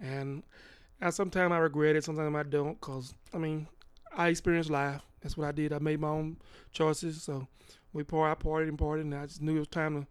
and 0.00 0.42
I 1.00 1.10
sometimes 1.10 1.52
I 1.52 1.58
regret 1.58 1.96
it, 1.96 2.04
sometimes 2.04 2.34
I 2.34 2.42
don't, 2.44 2.80
cause 2.80 3.14
I 3.34 3.38
mean, 3.38 3.66
I 4.16 4.28
experienced 4.28 4.70
life. 4.70 5.00
That's 5.20 5.36
what 5.36 5.46
I 5.46 5.52
did. 5.52 5.72
I 5.72 5.78
made 5.78 6.00
my 6.00 6.08
own 6.08 6.36
choices. 6.72 7.22
So 7.22 7.46
we 7.92 8.02
pour, 8.02 8.28
I 8.28 8.34
partied 8.34 8.68
and 8.68 8.78
partied, 8.78 9.02
and 9.02 9.14
I 9.14 9.26
just 9.26 9.42
knew 9.42 9.56
it 9.56 9.60
was 9.60 9.68
time 9.68 10.02
to 10.02 10.06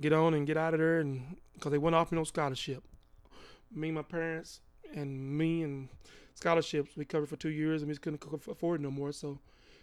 get 0.00 0.12
on 0.12 0.34
and 0.34 0.46
get 0.46 0.56
out 0.56 0.74
of 0.74 0.80
there, 0.80 1.00
and 1.00 1.36
cause 1.60 1.72
they 1.72 1.78
went 1.78 1.96
off 1.96 2.12
me 2.12 2.18
no 2.18 2.24
scholarship. 2.24 2.82
Me, 3.72 3.90
my 3.90 4.02
parents, 4.02 4.60
and 4.94 5.36
me 5.36 5.62
and 5.62 5.88
scholarships 6.34 6.96
we 6.96 7.04
covered 7.04 7.28
for 7.28 7.36
two 7.36 7.50
years, 7.50 7.82
and 7.82 7.88
we 7.88 7.92
just 7.92 8.02
couldn't 8.02 8.22
afford 8.48 8.80
it 8.80 8.82
no 8.82 8.90
more. 8.90 9.12
So 9.12 9.38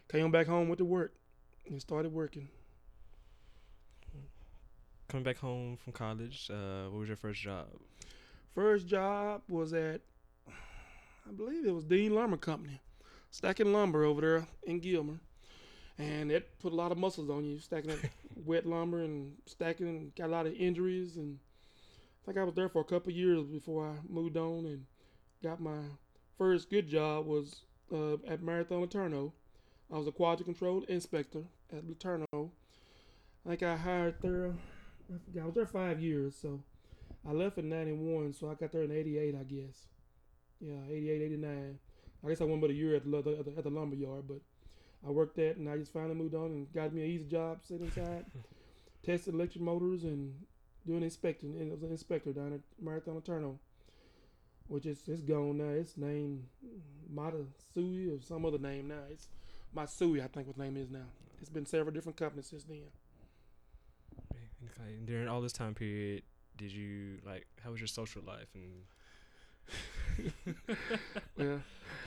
came 0.09 0.31
back 0.31 0.47
home 0.47 0.69
with 0.69 0.79
the 0.79 0.85
work 0.85 1.13
and 1.67 1.81
started 1.81 2.13
working. 2.13 2.49
Coming 5.07 5.23
back 5.23 5.37
home 5.37 5.77
from 5.77 5.91
college, 5.91 6.49
uh, 6.49 6.85
what 6.89 6.99
was 6.99 7.07
your 7.09 7.17
first 7.17 7.41
job? 7.41 7.67
First 8.55 8.87
job 8.87 9.41
was 9.49 9.73
at, 9.73 10.01
I 10.47 11.31
believe 11.35 11.65
it 11.65 11.73
was 11.73 11.83
Dean 11.83 12.15
Lumber 12.15 12.37
Company, 12.37 12.81
stacking 13.31 13.73
lumber 13.73 14.03
over 14.03 14.21
there 14.21 14.47
in 14.63 14.79
Gilmer, 14.79 15.19
and 15.97 16.31
it 16.31 16.59
put 16.59 16.73
a 16.73 16.75
lot 16.75 16.91
of 16.91 16.97
muscles 16.97 17.29
on 17.29 17.45
you, 17.45 17.57
stacking 17.57 17.89
that 17.89 18.09
wet 18.45 18.65
lumber 18.65 19.01
and 19.01 19.33
stacking, 19.45 20.11
got 20.15 20.27
a 20.27 20.31
lot 20.31 20.45
of 20.45 20.53
injuries, 20.53 21.15
and 21.15 21.39
I 22.21 22.25
think 22.25 22.37
I 22.37 22.43
was 22.43 22.53
there 22.53 22.69
for 22.69 22.81
a 22.81 22.85
couple 22.85 23.11
of 23.11 23.17
years 23.17 23.47
before 23.47 23.87
I 23.87 23.93
moved 24.07 24.37
on 24.37 24.65
and 24.65 24.85
got 25.41 25.59
my 25.59 25.79
first 26.37 26.69
good 26.69 26.87
job 26.87 27.25
was 27.25 27.61
uh, 27.91 28.13
at 28.27 28.43
Marathon 28.43 28.85
LeTourneau. 28.85 29.31
I 29.91 29.97
was 29.97 30.07
a 30.07 30.11
quality 30.11 30.43
control 30.43 30.83
inspector 30.87 31.43
at 31.71 31.83
LeTourneau. 31.85 32.51
I 33.45 33.49
think 33.49 33.63
I 33.63 33.75
hired 33.75 34.15
there. 34.21 34.53
I 35.09 35.17
forgot. 35.25 35.43
I 35.43 35.45
was 35.45 35.55
there 35.55 35.65
five 35.65 35.99
years, 35.99 36.35
so 36.39 36.61
I 37.27 37.31
left 37.31 37.57
in 37.57 37.69
91, 37.69 38.33
so 38.33 38.49
I 38.49 38.53
got 38.53 38.71
there 38.71 38.83
in 38.83 38.91
88, 38.91 39.35
I 39.35 39.43
guess. 39.43 39.87
Yeah, 40.59 40.77
88, 40.89 41.21
89. 41.23 41.79
I 42.23 42.29
guess 42.29 42.41
I 42.41 42.45
went 42.45 42.59
about 42.59 42.69
a 42.69 42.73
year 42.73 42.95
at 42.95 43.09
the, 43.09 43.17
at 43.17 43.45
the, 43.45 43.53
at 43.57 43.63
the 43.63 43.69
lumber 43.69 43.95
yard, 43.95 44.25
but 44.27 44.39
I 45.05 45.09
worked 45.09 45.35
that 45.37 45.57
and 45.57 45.69
I 45.69 45.77
just 45.77 45.91
finally 45.93 46.15
moved 46.15 46.35
on 46.35 46.45
and 46.45 46.73
got 46.73 46.93
me 46.93 47.03
an 47.03 47.09
easy 47.09 47.25
job 47.25 47.59
sitting 47.63 47.85
inside, 47.85 48.25
testing 49.05 49.33
electric 49.33 49.63
motors 49.63 50.03
and 50.03 50.33
doing 50.85 51.03
inspecting. 51.03 51.55
And 51.55 51.69
it 51.69 51.73
was 51.73 51.83
an 51.83 51.91
inspector 51.91 52.31
down 52.31 52.53
at 52.53 52.61
Marathon 52.79 53.19
LeTourneau, 53.19 53.57
which 54.67 54.85
is 54.85 55.01
it's 55.07 55.21
gone 55.21 55.57
now. 55.57 55.69
It's 55.69 55.97
named 55.97 56.45
Matsui 57.09 58.07
or 58.07 58.21
some 58.21 58.45
other 58.45 58.59
name 58.59 58.87
now. 58.89 59.03
It's 59.09 59.27
Matsui, 59.73 60.21
I 60.21 60.27
think 60.27 60.47
what 60.47 60.57
the 60.57 60.63
name 60.63 60.77
is 60.77 60.91
now. 60.91 61.05
It's 61.39 61.49
been 61.49 61.65
several 61.65 61.93
different 61.93 62.17
companies 62.17 62.47
since 62.47 62.63
then. 62.65 62.83
Okay. 64.31 64.99
During 65.05 65.27
all 65.27 65.41
this 65.41 65.53
time 65.53 65.73
period, 65.73 66.21
did 66.55 66.71
you 66.71 67.17
like? 67.25 67.47
How 67.63 67.71
was 67.71 67.79
your 67.79 67.87
social 67.87 68.21
life? 68.21 68.49
And 68.53 68.83
Well, 71.37 71.61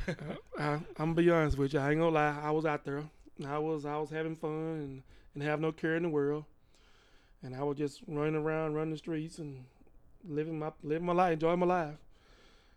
I, 0.59 0.73
I'm 0.75 0.85
gonna 0.97 1.15
be 1.15 1.31
honest 1.31 1.59
with 1.59 1.73
you. 1.75 1.81
I 1.81 1.91
ain't 1.91 2.01
gonna 2.01 2.11
lie. 2.15 2.39
I 2.43 2.51
was 2.51 2.65
out 2.67 2.85
there. 2.85 3.05
I 3.47 3.59
was 3.59 3.85
I 3.85 3.97
was 3.97 4.11
having 4.11 4.37
fun 4.37 4.51
and 4.51 5.03
and 5.35 5.43
have 5.43 5.61
no 5.61 5.73
care 5.73 5.97
in 5.97 6.03
the 6.03 6.09
world. 6.09 6.45
And 7.43 7.55
I 7.55 7.63
was 7.63 7.77
just 7.77 8.03
running 8.07 8.37
around, 8.37 8.75
running 8.75 8.93
the 8.93 8.99
streets 8.99 9.39
and 9.39 9.65
living 10.27 10.59
my 10.59 10.73
living 10.83 11.07
my 11.07 11.13
life, 11.13 11.35
enjoying 11.35 11.59
my 11.59 11.67
life. 11.67 11.95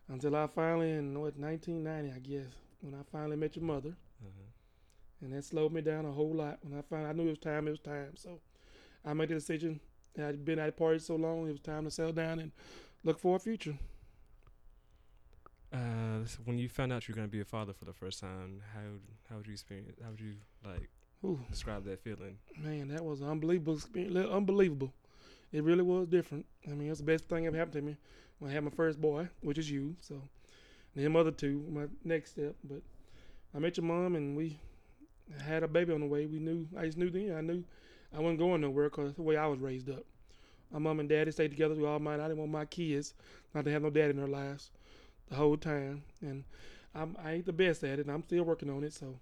Until 0.09 0.35
I 0.35 0.47
finally, 0.47 0.91
in 0.91 1.19
what 1.19 1.37
1990, 1.37 2.11
I 2.15 2.19
guess, 2.19 2.53
when 2.81 2.93
I 2.93 3.03
finally 3.11 3.35
met 3.35 3.55
your 3.55 3.65
mother, 3.65 3.93
uh 4.23 4.29
and 5.21 5.33
that 5.33 5.43
slowed 5.43 5.73
me 5.73 5.81
down 5.81 6.05
a 6.05 6.11
whole 6.11 6.33
lot. 6.33 6.59
When 6.61 6.77
I 6.77 6.81
found, 6.83 7.07
I 7.07 7.11
knew 7.11 7.27
it 7.27 7.29
was 7.29 7.39
time. 7.39 7.67
It 7.67 7.71
was 7.71 7.79
time. 7.79 8.11
So 8.15 8.39
I 9.03 9.13
made 9.13 9.29
the 9.29 9.35
decision. 9.35 9.79
I'd 10.17 10.45
been 10.45 10.59
at 10.59 10.67
the 10.67 10.71
party 10.71 10.99
so 10.99 11.15
long. 11.15 11.47
It 11.47 11.51
was 11.51 11.59
time 11.59 11.85
to 11.85 11.91
settle 11.91 12.13
down 12.13 12.39
and 12.39 12.51
look 13.03 13.19
for 13.19 13.35
a 13.35 13.39
future. 13.39 13.77
Uh, 15.73 16.25
so 16.25 16.39
when 16.45 16.57
you 16.57 16.69
found 16.69 16.93
out 16.93 17.07
you 17.07 17.13
were 17.13 17.17
gonna 17.17 17.27
be 17.27 17.41
a 17.41 17.45
father 17.45 17.73
for 17.73 17.85
the 17.85 17.93
first 17.93 18.19
time, 18.19 18.61
how 18.73 18.81
how 19.29 19.37
would 19.37 19.47
you 19.47 19.53
experience? 19.53 19.91
How 20.01 20.09
would 20.11 20.21
you 20.21 20.35
like 20.63 20.89
Ooh. 21.25 21.39
describe 21.49 21.83
that 21.85 22.01
feeling? 22.01 22.37
Man, 22.57 22.87
that 22.89 23.03
was 23.03 23.21
an 23.21 23.29
unbelievable 23.29 23.75
experience. 23.75 24.15
Unbelievable. 24.15 24.93
It 25.51 25.63
really 25.63 25.83
was 25.83 26.07
different. 26.07 26.45
I 26.67 26.71
mean, 26.71 26.89
it's 26.89 26.99
the 26.99 27.05
best 27.05 27.25
thing 27.25 27.45
ever 27.47 27.57
happened 27.57 27.73
to 27.73 27.81
me 27.81 27.97
when 28.39 28.51
I 28.51 28.53
had 28.53 28.63
my 28.63 28.69
first 28.69 28.99
boy, 29.01 29.27
which 29.41 29.57
is 29.57 29.69
you. 29.69 29.95
So, 30.01 30.21
and 30.95 31.05
them 31.05 31.15
other 31.15 31.31
two, 31.31 31.65
my 31.69 31.85
next 32.03 32.31
step. 32.31 32.55
But 32.63 32.81
I 33.55 33.59
met 33.59 33.77
your 33.77 33.85
mom 33.85 34.15
and 34.15 34.35
we 34.35 34.59
had 35.41 35.63
a 35.63 35.67
baby 35.67 35.93
on 35.93 36.01
the 36.01 36.05
way. 36.05 36.25
We 36.25 36.39
knew, 36.39 36.67
I 36.77 36.85
just 36.85 36.97
knew 36.97 37.09
then. 37.09 37.35
I 37.35 37.41
knew 37.41 37.63
I 38.15 38.19
wasn't 38.19 38.39
going 38.39 38.61
nowhere 38.61 38.89
because 38.89 39.15
the 39.15 39.21
way 39.21 39.37
I 39.37 39.47
was 39.47 39.59
raised 39.59 39.89
up. 39.89 40.05
My 40.71 40.79
mom 40.79 40.99
and 40.99 41.07
daddy 41.07 41.31
stayed 41.31 41.51
together 41.51 41.75
through 41.75 41.87
all 41.87 41.99
mine. 41.99 42.19
I 42.19 42.27
didn't 42.27 42.39
want 42.39 42.51
my 42.51 42.65
kids 42.65 43.13
not 43.53 43.63
to 43.65 43.71
have 43.71 43.81
no 43.81 43.89
dad 43.89 44.09
in 44.09 44.17
their 44.17 44.27
lives 44.27 44.69
the 45.29 45.35
whole 45.35 45.57
time. 45.57 46.03
And 46.21 46.43
I'm, 46.95 47.15
I 47.23 47.33
ain't 47.33 47.45
the 47.45 47.53
best 47.53 47.83
at 47.83 47.99
it, 47.99 48.05
and 48.05 48.11
I'm 48.11 48.23
still 48.23 48.43
working 48.43 48.69
on 48.69 48.83
it. 48.83 48.93
So 48.93 49.19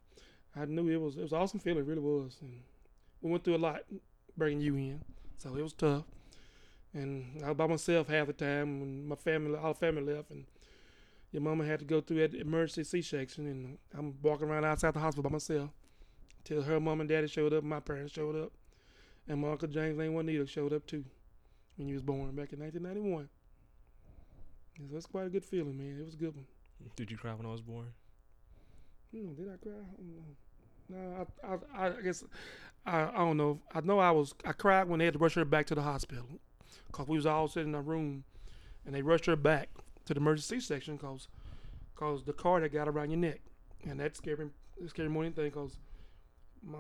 I 0.56 0.66
knew 0.66 0.88
it 0.90 1.02
was 1.02 1.18
it 1.18 1.24
was 1.24 1.34
awesome 1.34 1.60
feeling, 1.60 1.84
it 1.84 1.88
really 1.88 2.02
was. 2.02 2.38
And 2.42 2.62
we 3.22 3.32
went 3.32 3.44
through 3.44 3.58
a 3.58 3.58
lot 3.58 3.82
bringing 4.38 4.62
you 4.62 4.76
in, 4.76 5.02
so 5.38 5.56
it 5.56 5.62
was 5.62 5.74
tough. 5.74 6.04
And 6.94 7.42
I 7.44 7.50
was 7.50 7.58
by 7.58 7.68
myself 7.68 8.08
half 8.08 8.28
the 8.28 8.34
time 8.34 8.80
when 8.80 9.08
my 9.08 9.16
family, 9.16 9.58
all 9.58 9.74
family 9.74 10.14
left, 10.14 10.32
and 10.32 10.46
your 11.32 11.42
mama 11.42 11.66
had 11.66 11.80
to 11.80 11.86
go 11.86 12.00
through 12.00 12.26
that 12.26 12.34
emergency 12.34 12.84
C-section, 12.86 13.46
and 13.48 13.78
I'm 13.98 14.16
walking 14.22 14.48
around 14.48 14.64
outside 14.64 14.94
the 14.94 15.00
hospital 15.00 15.30
by 15.30 15.34
myself 15.34 15.72
till 16.46 16.62
her 16.62 16.80
mom 16.80 17.02
and 17.02 17.10
daddy 17.10 17.28
showed 17.28 17.54
up, 17.54 17.64
my 17.64 17.82
parents 17.82 18.14
showed 18.14 18.36
up, 18.36 18.54
and 19.28 19.42
my 19.42 19.52
uncle 19.52 19.68
James 19.68 19.98
Lane 19.98 20.14
Juanita 20.14 20.46
showed 20.46 20.72
up 20.72 20.86
too 20.88 21.04
when 21.76 21.90
you 21.90 21.96
was 21.96 22.04
born 22.04 22.36
back 22.36 22.54
in 22.54 22.60
1991. 22.60 23.28
So 24.78 24.98
it's 24.98 25.06
quite 25.06 25.26
a 25.26 25.30
good 25.30 25.46
feeling, 25.46 25.78
man. 25.78 25.98
It 26.00 26.06
was 26.06 26.16
a 26.16 26.18
good 26.18 26.36
one. 26.36 26.46
Did 26.96 27.10
you 27.10 27.18
cry 27.18 27.34
when 27.34 27.46
I 27.46 27.52
was 27.52 27.62
born? 27.62 27.94
Hmm, 29.14 29.34
did 29.34 29.48
I 29.48 29.58
cry? 29.58 29.72
I. 29.74 30.36
No, 30.88 31.28
I, 31.44 31.84
I, 31.84 31.88
I 31.88 32.02
guess 32.02 32.24
I, 32.86 33.04
I 33.04 33.18
don't 33.18 33.38
know. 33.38 33.60
I 33.74 33.82
know 33.82 34.00
I 34.00 34.12
was. 34.12 34.34
I 34.44 34.52
cried 34.52 34.88
when 34.88 35.00
they 35.00 35.06
had 35.06 35.14
to 35.14 35.20
rush 35.20 35.36
her 35.36 35.46
back 35.46 35.66
to 35.68 35.76
the 35.76 35.82
hospital, 35.82 36.26
cause 36.92 37.08
we 37.08 37.16
was 37.16 37.26
all 37.26 37.48
sitting 37.48 37.70
in 37.70 37.76
a 37.76 37.82
room, 37.82 38.24
and 38.86 38.94
they 38.94 39.02
rushed 39.02 39.26
her 39.26 39.36
back 39.36 39.70
to 40.06 40.14
the 40.14 40.20
emergency 40.20 40.60
section, 40.60 40.98
cause, 40.98 41.28
cause 41.96 42.24
the 42.24 42.34
cord 42.34 42.62
had 42.62 42.72
got 42.74 42.88
around 42.88 43.10
your 43.10 43.20
neck, 43.20 43.42
and 43.88 44.00
that 44.00 44.16
scared 44.16 44.40
me. 44.40 44.46
It 44.80 44.90
scared 44.90 45.08
me 45.08 45.14
more 45.14 45.24
than 45.24 45.34
anything, 45.34 45.52
cause 45.52 45.80
my 46.62 46.78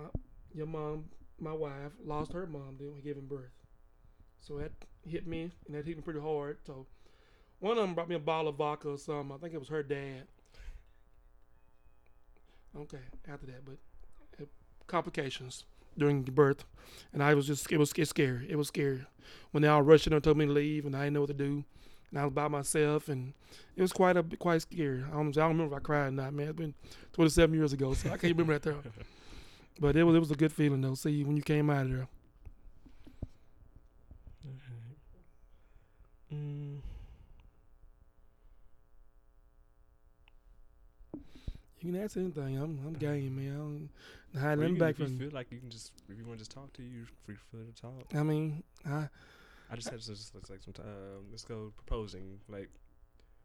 your 0.53 0.67
mom, 0.67 1.05
my 1.39 1.53
wife, 1.53 1.93
lost 2.03 2.33
her 2.33 2.45
mom 2.45 2.75
then 2.79 2.91
when 2.91 3.01
giving 3.01 3.25
birth, 3.25 3.51
so 4.39 4.57
that 4.57 4.71
hit 5.07 5.25
me, 5.25 5.51
and 5.65 5.75
that 5.75 5.85
hit 5.85 5.97
me 5.97 6.03
pretty 6.03 6.19
hard. 6.19 6.57
So 6.67 6.85
one 7.59 7.77
of 7.77 7.83
them 7.83 7.95
brought 7.95 8.09
me 8.09 8.15
a 8.15 8.19
bottle 8.19 8.49
of 8.49 8.55
vodka 8.55 8.89
or 8.89 8.97
something. 8.97 9.35
I 9.35 9.39
think 9.39 9.53
it 9.53 9.59
was 9.59 9.69
her 9.69 9.83
dad. 9.83 10.23
Okay, 12.77 12.99
after 13.31 13.45
that, 13.47 13.63
but 13.65 13.77
uh, 14.41 14.45
complications 14.87 15.63
during 15.97 16.23
birth, 16.23 16.65
and 17.13 17.23
I 17.23 17.33
was 17.33 17.47
just 17.47 17.71
it 17.71 17.77
was 17.77 17.93
it's 17.97 18.09
scary. 18.09 18.47
It 18.49 18.57
was 18.57 18.67
scary 18.67 19.05
when 19.51 19.63
they 19.63 19.69
all 19.69 19.81
rushed 19.81 20.07
in 20.07 20.13
and 20.13 20.23
told 20.23 20.37
me 20.37 20.45
to 20.45 20.51
leave, 20.51 20.85
and 20.85 20.95
I 20.95 21.05
didn't 21.05 21.13
know 21.13 21.21
what 21.21 21.27
to 21.27 21.33
do, 21.33 21.63
and 22.11 22.19
I 22.19 22.25
was 22.25 22.33
by 22.33 22.49
myself, 22.49 23.07
and 23.07 23.33
it 23.77 23.81
was 23.81 23.93
quite 23.93 24.17
a 24.17 24.23
quite 24.23 24.61
scary. 24.61 25.03
I 25.03 25.11
don't, 25.11 25.29
I 25.29 25.41
don't 25.41 25.49
remember 25.49 25.75
if 25.75 25.81
I 25.81 25.83
cried 25.83 26.07
or 26.07 26.11
not, 26.11 26.33
man. 26.33 26.49
It's 26.49 26.57
been 26.57 26.73
27 27.13 27.55
years 27.55 27.71
ago, 27.71 27.93
so 27.93 28.09
I 28.09 28.17
can't 28.17 28.37
remember 28.37 28.57
that 28.57 28.63
though. 28.63 28.81
But 29.77 29.97
it 29.97 30.03
was 30.05 30.15
it 30.15 30.19
was 30.19 30.31
a 30.31 30.35
good 30.35 30.53
feeling 30.53 30.79
though. 30.81 30.93
See 30.95 31.23
when 31.25 31.35
you 31.35 31.43
came 31.43 31.69
out 31.69 31.85
of 31.85 31.91
there. 31.91 32.07
Mm, 36.33 36.64
You 41.85 41.93
can 41.93 42.01
ask 42.01 42.17
anything. 42.17 42.57
I'm 42.57 42.79
I'm 42.85 42.93
game, 42.93 43.35
man. 43.35 43.89
I 44.33 44.39
don't 44.39 44.41
hide 44.41 44.57
nothing 44.59 44.73
you 44.75 44.79
can- 44.79 45.05
if 45.05 45.11
you 45.11 45.17
feel 45.19 45.29
like 45.33 45.51
you 45.51 45.59
can 45.59 45.69
just 45.69 45.91
if 46.09 46.17
you 46.17 46.25
want 46.25 46.39
to 46.39 46.41
just 46.41 46.51
talk 46.51 46.73
to 46.73 46.81
you, 46.83 46.89
you're 46.89 47.05
free 47.25 47.35
for 47.35 47.57
to 47.57 47.81
talk. 47.81 48.05
I 48.15 48.23
mean, 48.23 48.63
I 48.85 49.07
I 49.69 49.75
just 49.75 49.89
had 49.89 49.99
to 50.01 50.07
just 50.07 50.33
like 50.49 50.61
some 50.63 50.73
time. 50.73 50.85
let's 51.31 51.43
go 51.43 51.71
proposing. 51.75 52.39
Like 52.49 52.69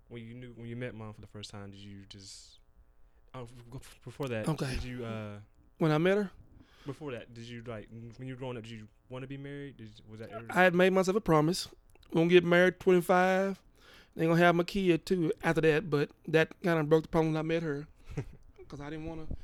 when 0.09 0.23
you 0.23 0.35
knew 0.35 0.53
when 0.57 0.67
you 0.69 0.77
met 0.77 0.95
mom 0.95 1.13
for 1.13 1.21
the 1.21 1.27
first 1.27 1.51
time, 1.51 1.71
did 1.71 1.81
you 1.81 1.99
just 2.09 2.59
oh 3.35 3.47
before 4.05 4.29
that? 4.29 4.49
Okay. 4.49 4.71
Did 4.75 4.85
you 4.85 5.05
uh 5.05 5.39
when 5.79 5.93
I 5.93 5.99
met 5.99 6.17
her, 6.17 6.31
before 6.87 7.13
that 7.13 7.33
did 7.35 7.45
you 7.45 7.63
like 7.67 7.89
when 8.17 8.27
you 8.27 8.35
were 8.35 8.39
growing 8.39 8.57
up? 8.57 8.63
Did 8.63 8.73
you 8.73 8.89
want 9.11 9.23
to 9.23 9.29
be 9.29 9.37
married? 9.37 9.77
Did 9.77 9.89
you, 9.89 10.05
was 10.11 10.21
that 10.21 10.31
ever, 10.31 10.47
I 10.51 10.63
had 10.63 10.75
made 10.75 10.93
myself 10.95 11.17
a 11.17 11.21
promise. 11.21 11.69
We're 12.11 12.21
gonna 12.23 12.31
get 12.31 12.45
married 12.45 12.81
25. 12.81 13.61
They 14.17 14.27
gonna 14.27 14.39
have 14.39 14.55
my 14.55 14.65
kid 14.65 15.05
too 15.07 15.31
after 15.45 15.61
that, 15.61 15.89
but 15.91 16.11
that 16.29 16.49
kind 16.63 16.79
of 16.81 16.89
broke 16.89 17.03
the 17.03 17.09
problem 17.09 17.33
when 17.35 17.39
I 17.39 17.43
met 17.43 17.63
her, 17.63 17.87
because 18.71 18.85
I 18.85 18.91
didn't 18.91 19.07
want 19.07 19.29
to 19.29 19.37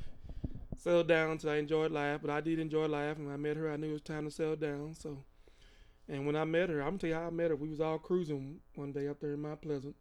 settle 0.78 1.04
down 1.04 1.30
until 1.30 1.50
I 1.50 1.56
enjoyed 1.56 1.90
life. 1.90 2.20
But 2.22 2.30
I 2.30 2.40
did 2.40 2.58
enjoy 2.58 2.86
life, 2.86 3.16
and 3.16 3.26
when 3.26 3.34
I 3.34 3.38
met 3.38 3.56
her, 3.56 3.70
I 3.70 3.76
knew 3.76 3.90
it 3.90 3.94
was 3.94 4.02
time 4.02 4.24
to 4.24 4.30
settle 4.30 4.56
down. 4.56 4.94
So, 4.94 5.24
and 6.08 6.26
when 6.26 6.36
I 6.36 6.44
met 6.44 6.68
her, 6.68 6.80
I'm 6.80 6.90
gonna 6.90 6.98
tell 6.98 7.10
you 7.10 7.16
how 7.16 7.26
I 7.26 7.30
met 7.30 7.50
her. 7.50 7.56
We 7.56 7.68
was 7.68 7.80
all 7.80 7.98
cruising 7.98 8.60
one 8.74 8.92
day 8.92 9.08
up 9.08 9.20
there 9.20 9.32
in 9.32 9.42
Mount 9.42 9.62
Pleasant. 9.62 9.96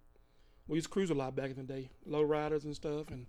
We 0.67 0.75
used 0.75 0.87
to 0.87 0.93
cruise 0.93 1.09
a 1.09 1.15
lot 1.15 1.35
back 1.35 1.51
in 1.51 1.57
the 1.57 1.63
day, 1.63 1.89
low 2.05 2.21
riders 2.21 2.65
and 2.65 2.75
stuff, 2.75 3.09
and 3.09 3.25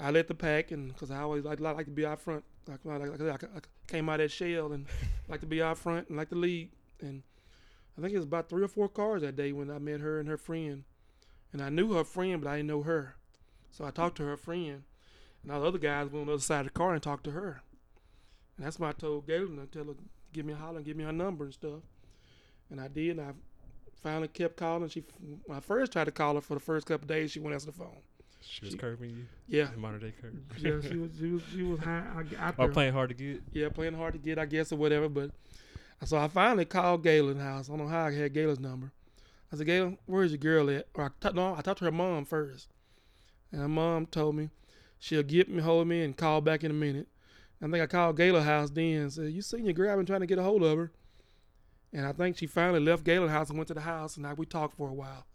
I 0.00 0.10
let 0.10 0.28
the 0.28 0.34
pack, 0.34 0.70
and 0.70 0.88
because 0.88 1.10
I 1.10 1.20
always 1.20 1.44
like, 1.44 1.60
like 1.60 1.84
to 1.84 1.90
be 1.90 2.06
out 2.06 2.20
front. 2.20 2.44
Like, 2.66 2.84
like, 2.84 3.18
like, 3.18 3.44
I 3.44 3.58
came 3.88 4.08
out 4.08 4.20
of 4.20 4.24
that 4.24 4.30
shell 4.30 4.72
and 4.72 4.86
like 5.28 5.40
to 5.40 5.46
be 5.46 5.62
out 5.62 5.78
front 5.78 6.08
and 6.08 6.16
like 6.16 6.28
to 6.30 6.36
lead. 6.36 6.70
And 7.00 7.22
I 7.98 8.00
think 8.00 8.12
it 8.12 8.18
was 8.18 8.26
about 8.26 8.48
three 8.48 8.62
or 8.62 8.68
four 8.68 8.88
cars 8.88 9.22
that 9.22 9.36
day 9.36 9.52
when 9.52 9.70
I 9.70 9.78
met 9.78 10.00
her 10.00 10.20
and 10.20 10.28
her 10.28 10.36
friend. 10.36 10.84
And 11.52 11.60
I 11.60 11.68
knew 11.68 11.92
her 11.92 12.04
friend, 12.04 12.40
but 12.40 12.48
I 12.48 12.56
didn't 12.56 12.68
know 12.68 12.82
her. 12.82 13.16
So 13.70 13.84
I 13.84 13.90
talked 13.90 14.16
to 14.18 14.24
her 14.24 14.36
friend. 14.36 14.84
And 15.42 15.50
all 15.52 15.60
the 15.60 15.66
other 15.68 15.78
guys 15.78 16.04
went 16.08 16.22
on 16.22 16.26
the 16.26 16.32
other 16.34 16.42
side 16.42 16.60
of 16.60 16.66
the 16.66 16.70
car 16.70 16.94
and 16.94 17.02
talked 17.02 17.24
to 17.24 17.30
her. 17.32 17.62
And 18.56 18.66
that's 18.66 18.78
why 18.78 18.90
I 18.90 18.92
told 18.92 19.26
Galen 19.26 19.56
to 19.56 19.66
tell 19.66 19.86
her, 19.86 19.94
give 20.32 20.46
me 20.46 20.52
a 20.52 20.56
holler 20.56 20.76
and 20.76 20.84
give 20.86 20.96
me 20.96 21.04
her 21.04 21.12
number 21.12 21.44
and 21.44 21.54
stuff. 21.54 21.80
And 22.70 22.80
I 22.80 22.88
did. 22.88 23.18
And 23.18 23.20
I 23.28 23.32
finally 24.02 24.28
kept 24.28 24.56
calling. 24.56 24.88
She, 24.88 25.02
when 25.44 25.56
I 25.56 25.60
first 25.60 25.92
tried 25.92 26.04
to 26.04 26.10
call 26.12 26.34
her 26.36 26.40
for 26.40 26.54
the 26.54 26.60
first 26.60 26.86
couple 26.86 27.04
of 27.04 27.08
days, 27.08 27.30
she 27.32 27.40
wouldn't 27.40 27.54
answer 27.54 27.66
the 27.66 27.78
phone. 27.78 27.96
She 28.40 28.64
was 28.64 28.72
She- 28.72 28.78
curving 28.78 29.10
you. 29.10 29.24
Yeah. 29.48 29.68
Modern 29.76 30.00
day 30.00 30.12
curve. 30.20 30.34
yeah, 30.58 30.88
she 30.88 30.96
was, 30.96 31.10
she 31.18 31.26
was, 31.30 31.42
she 31.52 31.62
was 31.62 31.80
high, 31.80 32.04
I, 32.38 32.44
out 32.44 32.54
Or 32.58 32.68
playing 32.68 32.92
hard 32.92 33.08
to 33.10 33.14
get. 33.14 33.42
Yeah, 33.52 33.68
playing 33.68 33.94
hard 33.94 34.12
to 34.14 34.18
get, 34.18 34.38
I 34.38 34.46
guess, 34.46 34.72
or 34.72 34.76
whatever. 34.76 35.08
But 35.08 35.30
so 36.04 36.18
I 36.18 36.28
finally 36.28 36.64
called 36.64 37.02
Galen 37.02 37.38
house. 37.38 37.68
I 37.68 37.72
don't 37.76 37.86
know 37.86 37.88
how 37.92 38.06
I 38.06 38.12
had 38.12 38.32
Galen's 38.34 38.60
number. 38.60 38.92
I 39.52 39.56
said, 39.56 39.66
Galen, 39.66 39.98
where's 40.06 40.30
your 40.32 40.38
girl 40.38 40.70
at? 40.70 40.88
Or 40.94 41.04
I 41.04 41.08
t- 41.28 41.34
no, 41.34 41.54
I 41.54 41.60
talked 41.62 41.78
to 41.80 41.84
her 41.84 41.92
mom 41.92 42.24
first, 42.24 42.68
and 43.52 43.60
her 43.60 43.68
mom 43.68 44.06
told 44.06 44.34
me 44.34 44.48
she'll 45.02 45.24
get 45.24 45.48
me, 45.48 45.60
hold 45.60 45.88
me, 45.88 46.04
and 46.04 46.16
call 46.16 46.40
back 46.40 46.62
in 46.62 46.70
a 46.70 46.74
minute. 46.74 47.08
I 47.60 47.66
think 47.66 47.82
I 47.82 47.86
called 47.86 48.16
Galen 48.16 48.44
house 48.44 48.70
then 48.70 49.02
and 49.02 49.12
said, 49.12 49.32
"You 49.32 49.42
seen 49.42 49.64
your 49.64 49.74
girl? 49.74 49.90
I've 49.90 49.96
been 49.96 50.06
trying 50.06 50.20
to 50.20 50.26
get 50.26 50.38
a 50.38 50.42
hold 50.42 50.62
of 50.62 50.78
her." 50.78 50.92
And 51.92 52.06
I 52.06 52.12
think 52.12 52.38
she 52.38 52.46
finally 52.46 52.80
left 52.80 53.04
Galen 53.04 53.28
house 53.28 53.48
and 53.48 53.58
went 53.58 53.68
to 53.68 53.74
the 53.74 53.80
house, 53.80 54.16
and 54.16 54.26
I, 54.26 54.32
we 54.32 54.46
talked 54.46 54.76
for 54.76 54.88
a 54.88 54.94
while. 54.94 55.26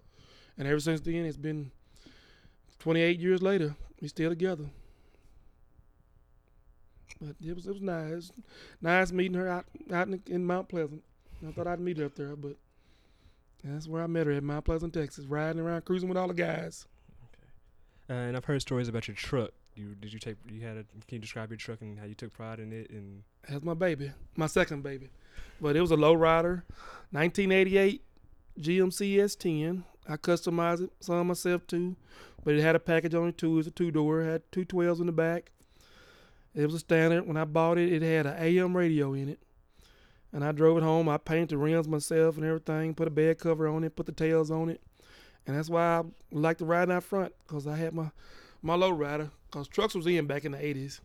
And 0.58 0.68
ever 0.68 0.80
since 0.80 1.02
then, 1.02 1.26
it's 1.26 1.38
been 1.38 1.72
28 2.80 3.20
years 3.20 3.42
later. 3.42 3.76
We 4.02 4.08
still 4.08 4.30
together. 4.30 4.66
But 7.20 7.36
it 7.46 7.54
was 7.54 7.68
it 7.68 7.74
was 7.74 7.82
nice, 7.82 8.32
nice 8.82 9.12
meeting 9.12 9.38
her 9.38 9.50
out 9.50 9.66
out 9.92 10.08
in, 10.08 10.22
in 10.28 10.46
Mount 10.46 10.70
Pleasant. 10.70 11.04
I 11.46 11.52
thought 11.52 11.68
I'd 11.68 11.80
meet 11.80 11.98
her 11.98 12.06
up 12.06 12.16
there, 12.16 12.36
but 12.36 12.56
that's 13.64 13.88
where 13.88 14.02
I 14.02 14.08
met 14.08 14.28
her 14.28 14.34
at 14.34 14.44
Mount 14.44 14.66
Pleasant, 14.66 14.94
Texas, 14.94 15.26
riding 15.26 15.62
around 15.62 15.84
cruising 15.86 16.10
with 16.10 16.18
all 16.18 16.28
the 16.28 16.34
guys. 16.34 16.88
Uh, 18.10 18.14
and 18.14 18.38
I've 18.38 18.46
heard 18.46 18.62
stories 18.62 18.88
about 18.88 19.08
your 19.08 19.16
truck. 19.16 19.52
You 19.76 19.96
did 19.96 20.12
you 20.14 20.20
take? 20.20 20.38
You 20.50 20.62
had 20.62 20.78
a? 20.78 20.84
Can 21.08 21.16
you 21.16 21.20
describe 21.20 21.52
your 21.52 21.58
truck 21.58 21.82
and 21.82 22.00
how 22.00 22.06
you 22.06 22.16
took 22.16 22.34
pride 22.34 22.60
in 22.60 22.72
it? 22.74 22.90
And 22.90 23.24
That's 23.48 23.64
my 23.64 23.74
baby, 23.74 24.12
my 24.36 24.48
second 24.48 24.82
baby. 24.82 25.10
But 25.62 25.76
it 25.76 25.82
was 25.82 25.92
a 25.92 25.98
low 25.98 26.14
rider, 26.14 26.66
1988 27.12 28.02
GMC 28.60 29.16
S10. 29.18 29.84
I 30.10 30.16
customized 30.16 30.84
it 30.86 30.92
some 31.00 31.28
myself 31.28 31.68
too, 31.68 31.96
but 32.44 32.56
it 32.56 32.62
had 32.62 32.76
a 32.76 32.80
package 32.80 33.14
on 33.14 33.28
it 33.28 33.38
too. 33.38 33.60
It's 33.60 33.68
a 33.68 33.72
two 33.72 33.92
door, 33.92 34.24
had 34.24 34.42
two 34.52 34.66
12s 34.66 35.00
in 35.00 35.06
the 35.06 35.12
back. 35.12 35.52
It 36.56 36.66
was 36.66 36.76
a 36.76 36.80
standard. 36.80 37.28
When 37.28 37.38
I 37.38 37.46
bought 37.46 37.78
it, 37.78 37.92
it 37.92 38.02
had 38.02 38.26
an 38.26 38.36
AM 38.40 38.76
radio 38.76 39.14
in 39.14 39.30
it. 39.30 39.40
And 40.34 40.44
I 40.44 40.52
drove 40.52 40.78
it 40.78 40.84
home. 40.84 41.08
I 41.08 41.18
painted 41.18 41.50
the 41.50 41.58
rims 41.58 41.88
myself 41.88 42.38
and 42.38 42.46
everything, 42.46 42.96
put 42.96 43.08
a 43.08 43.12
bed 43.12 43.38
cover 43.38 43.68
on 43.68 43.84
it, 43.84 43.96
put 43.96 44.06
the 44.06 44.12
tails 44.12 44.50
on 44.50 44.70
it. 44.70 44.82
And 45.48 45.58
that's 45.58 45.70
why 45.70 45.82
I 45.82 46.04
like 46.32 46.58
to 46.58 46.66
ride 46.66 46.92
out 46.92 47.04
front, 47.04 47.34
because 47.48 47.66
I 47.66 47.76
had 47.76 47.94
my, 47.94 48.12
my 48.62 48.76
low 48.76 48.90
rider, 48.92 49.32
because 49.50 49.68
trucks 49.68 49.96
was 49.96 50.06
in 50.06 50.28
back 50.28 50.46
in 50.46 50.52
the 50.52 50.58
80s. 50.58 51.00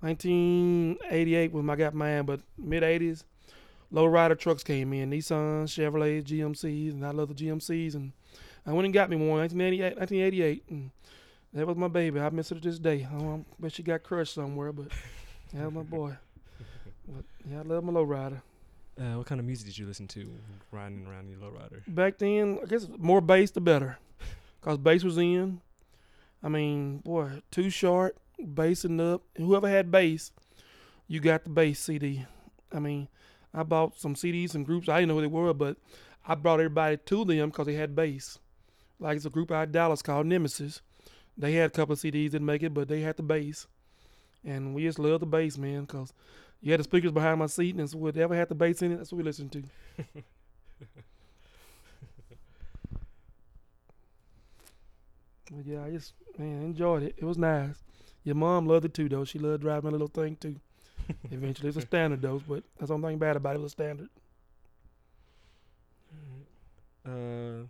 1988 0.00 1.52
when 1.52 1.64
my 1.64 1.76
got 1.76 1.94
mine, 1.94 2.24
but 2.24 2.40
mid 2.58 2.82
80s, 2.82 3.24
low 3.90 4.06
rider 4.06 4.34
trucks 4.34 4.64
came 4.64 4.92
in 4.92 5.10
Nissan, 5.10 5.64
Chevrolet, 5.64 6.24
GMCs, 6.24 6.92
and 6.92 7.06
I 7.06 7.10
love 7.10 7.28
the 7.28 7.34
GMCs. 7.34 7.94
And 7.94 8.12
I 8.66 8.72
went 8.72 8.86
and 8.86 8.94
got 8.94 9.10
me 9.10 9.16
one 9.16 9.38
1988, 9.38 9.98
1988 9.98 10.64
and 10.70 10.90
that 11.52 11.66
was 11.66 11.76
my 11.76 11.88
baby. 11.88 12.20
I 12.20 12.30
miss 12.30 12.48
her 12.50 12.54
to 12.54 12.60
this 12.60 12.78
day. 12.78 13.06
I 13.10 13.40
bet 13.58 13.72
she 13.72 13.82
got 13.82 14.02
crushed 14.02 14.34
somewhere, 14.34 14.72
but 14.72 14.88
that 15.52 15.64
was 15.64 15.74
my 15.74 15.82
boy. 15.82 16.16
But 17.08 17.24
yeah, 17.48 17.58
I 17.58 17.62
love 17.62 17.84
my 17.84 17.92
low 17.92 18.04
rider. 18.04 18.42
Uh, 18.98 19.18
what 19.18 19.26
kind 19.26 19.40
of 19.40 19.46
music 19.46 19.66
did 19.66 19.78
you 19.78 19.86
listen 19.86 20.06
to 20.08 20.30
riding 20.70 21.06
around 21.06 21.26
in 21.26 21.30
your 21.30 21.40
lowrider? 21.40 21.82
Back 21.86 22.18
then, 22.18 22.58
I 22.62 22.66
guess 22.66 22.86
more 22.98 23.20
bass 23.20 23.50
the 23.50 23.60
better, 23.60 23.98
cause 24.60 24.78
bass 24.78 25.04
was 25.04 25.18
in. 25.18 25.60
I 26.42 26.48
mean, 26.48 26.98
boy, 26.98 27.42
too 27.50 27.70
short, 27.70 28.16
bassing 28.40 29.00
up. 29.00 29.22
Whoever 29.36 29.68
had 29.68 29.90
bass, 29.90 30.32
you 31.06 31.20
got 31.20 31.44
the 31.44 31.50
bass 31.50 31.80
CD. 31.80 32.24
I 32.72 32.78
mean, 32.78 33.08
I 33.52 33.62
bought 33.62 33.98
some 33.98 34.14
CDs 34.14 34.54
and 34.54 34.64
groups. 34.64 34.88
I 34.88 35.00
didn't 35.00 35.08
know 35.08 35.14
who 35.16 35.20
they 35.22 35.26
were, 35.26 35.52
but 35.52 35.76
I 36.26 36.34
brought 36.34 36.60
everybody 36.60 36.96
to 36.96 37.24
them 37.24 37.50
because 37.50 37.66
they 37.66 37.74
had 37.74 37.96
bass. 37.96 38.38
Like 38.98 39.16
it's 39.16 39.26
a 39.26 39.30
group 39.30 39.50
out 39.50 39.64
of 39.64 39.72
Dallas 39.72 40.02
called 40.02 40.26
Nemesis. 40.26 40.82
They 41.36 41.52
had 41.54 41.70
a 41.70 41.72
couple 41.72 41.94
of 41.94 41.98
CDs 41.98 42.30
didn't 42.32 42.44
make 42.44 42.62
it, 42.62 42.74
but 42.74 42.88
they 42.88 43.00
had 43.00 43.16
the 43.16 43.22
bass, 43.22 43.66
and 44.44 44.74
we 44.74 44.84
just 44.84 44.98
loved 44.98 45.22
the 45.22 45.26
bass, 45.26 45.56
man, 45.56 45.82
because 45.82 46.12
you 46.60 46.72
had 46.72 46.80
the 46.80 46.84
speakers 46.84 47.12
behind 47.12 47.38
my 47.38 47.46
seat, 47.46 47.74
and 47.76 47.88
so 47.88 47.98
whatever 47.98 48.34
had 48.34 48.48
the 48.48 48.54
bass 48.54 48.82
in 48.82 48.92
it, 48.92 48.96
that's 48.96 49.12
what 49.12 49.18
we 49.18 49.24
listened 49.24 49.52
to. 49.52 49.62
But 55.50 55.66
yeah, 55.66 55.84
I 55.84 55.90
just 55.90 56.14
man 56.38 56.62
enjoyed 56.62 57.02
it. 57.02 57.14
It 57.18 57.24
was 57.24 57.38
nice. 57.38 57.82
Your 58.22 58.36
mom 58.36 58.66
loved 58.66 58.84
it 58.84 58.94
too, 58.94 59.08
though. 59.08 59.24
She 59.24 59.38
loved 59.38 59.62
driving 59.62 59.88
a 59.88 59.92
little 59.92 60.08
thing 60.08 60.36
too. 60.36 60.56
Eventually, 61.30 61.68
it's 61.68 61.78
a 61.78 61.82
standard 61.82 62.22
though, 62.22 62.40
but 62.46 62.62
that's 62.78 62.88
the 62.88 62.94
only 62.94 63.08
thing 63.10 63.18
bad 63.18 63.36
about 63.36 63.56
it. 63.56 63.58
It 63.58 63.62
was 63.62 63.72
a 63.72 63.74
standard. 63.74 64.08
Uh, 67.04 67.66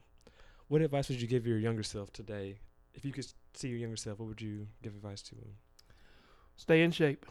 what 0.68 0.82
advice 0.82 1.08
would 1.08 1.20
you 1.20 1.28
give 1.28 1.46
your 1.46 1.58
younger 1.58 1.82
self 1.82 2.12
today? 2.12 2.58
If 2.94 3.04
you 3.04 3.12
could 3.12 3.26
see 3.54 3.68
your 3.68 3.78
younger 3.78 3.96
self, 3.96 4.18
what 4.18 4.28
would 4.28 4.42
you 4.42 4.66
give 4.82 4.94
advice 4.94 5.22
to 5.22 5.36
him? 5.36 5.54
Stay 6.56 6.82
in 6.82 6.90
shape. 6.90 7.24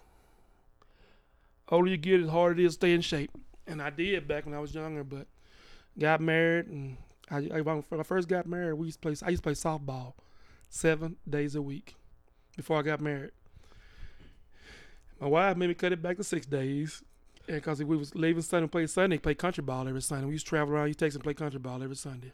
Older 1.70 1.90
you 1.90 1.98
get, 1.98 2.26
the 2.26 2.32
harder 2.32 2.60
it 2.60 2.66
is 2.66 2.74
to 2.74 2.80
stay 2.80 2.94
in 2.94 3.02
shape. 3.02 3.32
And 3.68 3.82
I 3.82 3.92
did 3.92 4.28
back 4.28 4.46
when 4.46 4.56
I 4.56 4.60
was 4.60 4.74
younger, 4.74 5.04
but 5.04 5.28
got 5.98 6.22
married, 6.22 6.68
and 6.68 6.98
I, 7.30 7.38
I 7.54 7.62
when 7.62 7.84
I 8.00 8.04
first 8.04 8.28
got 8.28 8.48
married, 8.48 8.74
we 8.74 8.88
used 8.88 9.02
to 9.02 9.08
play. 9.08 9.16
I 9.26 9.30
used 9.30 9.44
to 9.44 9.48
play 9.48 9.54
softball 9.54 10.14
seven 10.70 11.18
days 11.30 11.56
a 11.56 11.62
week 11.62 11.96
before 12.56 12.80
I 12.80 12.82
got 12.82 13.02
married. 13.02 13.32
My 15.20 15.28
wife 15.28 15.58
made 15.58 15.68
me 15.68 15.74
cut 15.76 15.92
it 15.92 16.02
back 16.02 16.18
to 16.18 16.24
six 16.24 16.46
days, 16.46 17.04
and 17.48 17.58
because 17.58 17.84
we 17.84 17.98
was 17.98 18.16
leaving 18.16 18.42
Sunday, 18.42 18.64
and 18.64 18.72
play 18.72 18.88
Sunday, 18.88 19.18
play 19.18 19.36
country 19.36 19.64
ball 19.64 19.88
every 19.88 20.02
Sunday. 20.02 20.26
We 20.26 20.34
used 20.34 20.46
to 20.48 20.50
travel 20.50 20.74
around 20.74 20.90
East 20.90 21.00
Texas 21.00 21.16
and 21.16 21.24
play 21.24 21.34
country 21.34 21.60
ball 21.60 21.84
every 21.84 21.96
Sunday. 21.96 22.32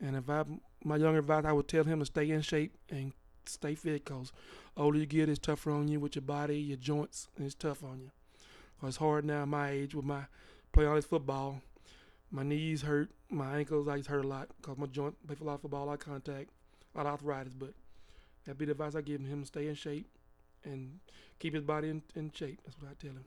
And 0.00 0.16
if 0.16 0.28
I, 0.28 0.44
my 0.84 0.96
younger 0.96 1.20
advice, 1.20 1.44
I 1.44 1.52
would 1.52 1.68
tell 1.68 1.84
him 1.84 2.00
to 2.00 2.06
stay 2.06 2.30
in 2.30 2.40
shape 2.42 2.74
and 2.90 3.12
stay 3.48 3.74
fit, 3.74 4.04
cause 4.04 4.32
older 4.76 4.98
you 4.98 5.06
get, 5.06 5.28
it's 5.28 5.38
tougher 5.38 5.70
on 5.70 5.88
you 5.88 6.00
with 6.00 6.14
your 6.16 6.22
body, 6.22 6.58
your 6.58 6.76
joints, 6.76 7.28
and 7.36 7.46
it's 7.46 7.54
tough 7.54 7.82
on 7.84 8.00
you. 8.00 8.10
'Cause 8.80 8.88
it's 8.88 8.96
hard 8.98 9.24
now 9.24 9.42
at 9.42 9.48
my 9.48 9.70
age 9.70 9.94
with 9.94 10.04
my 10.04 10.26
playing 10.72 10.90
all 10.90 10.96
this 10.96 11.06
football. 11.06 11.62
My 12.30 12.42
knees 12.42 12.82
hurt, 12.82 13.10
my 13.30 13.56
ankles 13.58 13.88
I 13.88 13.96
used 13.96 14.06
to 14.08 14.12
hurt 14.12 14.24
a 14.24 14.28
lot 14.28 14.48
because 14.60 14.76
my 14.76 14.86
joint 14.86 15.16
play 15.26 15.36
for 15.36 15.44
a 15.44 15.46
lot 15.46 15.54
of 15.54 15.60
football, 15.62 15.84
a 15.84 15.86
lot 15.86 15.92
of 15.94 16.00
contact, 16.00 16.50
a 16.94 16.98
lot 16.98 17.06
of 17.06 17.12
arthritis. 17.12 17.54
But 17.54 17.72
that'd 18.44 18.58
be 18.58 18.66
the 18.66 18.72
advice 18.72 18.94
I 18.94 19.00
give 19.00 19.20
him: 19.20 19.44
stay 19.44 19.68
in 19.68 19.74
shape 19.74 20.06
and 20.64 20.98
keep 21.38 21.54
his 21.54 21.62
body 21.62 21.88
in, 21.88 22.02
in 22.14 22.30
shape. 22.32 22.60
That's 22.64 22.76
what 22.80 22.90
I 22.90 22.94
tell 22.94 23.12
him. 23.12 23.24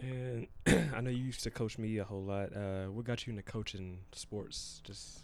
And 0.00 0.46
I 0.94 1.00
know 1.00 1.10
you 1.10 1.24
used 1.24 1.42
to 1.42 1.50
coach 1.50 1.76
me 1.76 1.98
a 1.98 2.04
whole 2.04 2.22
lot. 2.22 2.54
Uh, 2.54 2.86
what 2.86 3.04
got 3.04 3.26
you 3.26 3.32
into 3.32 3.42
coaching 3.42 3.98
sports? 4.12 4.80
Just 4.84 5.20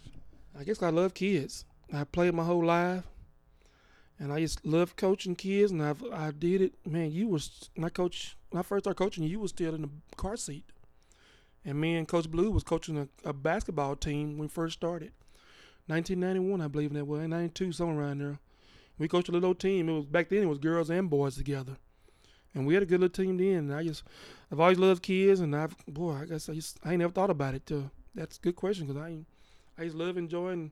I 0.57 0.63
guess 0.63 0.83
I 0.83 0.89
love 0.89 1.13
kids. 1.13 1.65
I 1.93 2.03
played 2.03 2.33
my 2.33 2.43
whole 2.43 2.65
life, 2.65 3.03
and 4.19 4.31
I 4.31 4.39
just 4.39 4.65
love 4.65 4.95
coaching 4.95 5.35
kids. 5.35 5.71
And 5.71 5.83
I've 5.83 6.03
I 6.11 6.31
did 6.31 6.61
it. 6.61 6.73
Man, 6.85 7.11
you 7.11 7.27
was 7.27 7.69
my 7.75 7.89
coach 7.89 8.35
when 8.55 8.61
I 8.61 8.63
first 8.63 8.85
started 8.85 8.97
coaching, 8.97 9.25
you 9.25 9.41
was 9.41 9.51
still 9.51 9.75
in 9.75 9.81
the 9.81 9.89
car 10.15 10.37
seat, 10.37 10.63
and 11.65 11.79
me 11.79 11.97
and 11.97 12.07
Coach 12.07 12.31
Blue 12.31 12.51
was 12.51 12.63
coaching 12.63 12.97
a, 12.97 13.09
a 13.27 13.33
basketball 13.33 13.97
team 13.97 14.37
when 14.37 14.43
we 14.43 14.47
first 14.47 14.77
started. 14.77 15.11
1991, 15.87 16.61
I 16.61 16.67
believe 16.67 16.93
that 16.93 17.05
was 17.05 17.27
92, 17.27 17.73
somewhere 17.73 18.05
around 18.05 18.21
there. 18.21 18.39
We 18.97 19.09
coached 19.09 19.27
a 19.27 19.33
little 19.33 19.53
team. 19.53 19.89
It 19.89 19.93
was 19.93 20.05
back 20.05 20.29
then. 20.29 20.43
It 20.43 20.45
was 20.45 20.57
girls 20.57 20.89
and 20.89 21.09
boys 21.09 21.35
together, 21.35 21.75
and 22.53 22.65
we 22.65 22.75
had 22.75 22.83
a 22.83 22.85
good 22.85 23.01
little 23.01 23.13
team 23.13 23.35
then. 23.35 23.69
And 23.69 23.73
I 23.73 23.83
just 23.83 24.03
I've 24.49 24.61
always 24.61 24.79
loved 24.79 25.03
kids, 25.03 25.41
and 25.41 25.53
I've 25.53 25.75
boy, 25.85 26.13
I 26.13 26.25
guess 26.25 26.47
I 26.47 26.53
just 26.53 26.79
I 26.83 26.91
ain't 26.91 26.99
never 26.99 27.11
thought 27.11 27.29
about 27.29 27.55
it. 27.55 27.65
Till 27.65 27.91
that's 28.15 28.37
a 28.37 28.39
good 28.39 28.55
question 28.55 28.87
because 28.87 29.01
I 29.01 29.17
I 29.77 29.83
just 29.83 29.97
love 29.97 30.15
enjoying. 30.15 30.71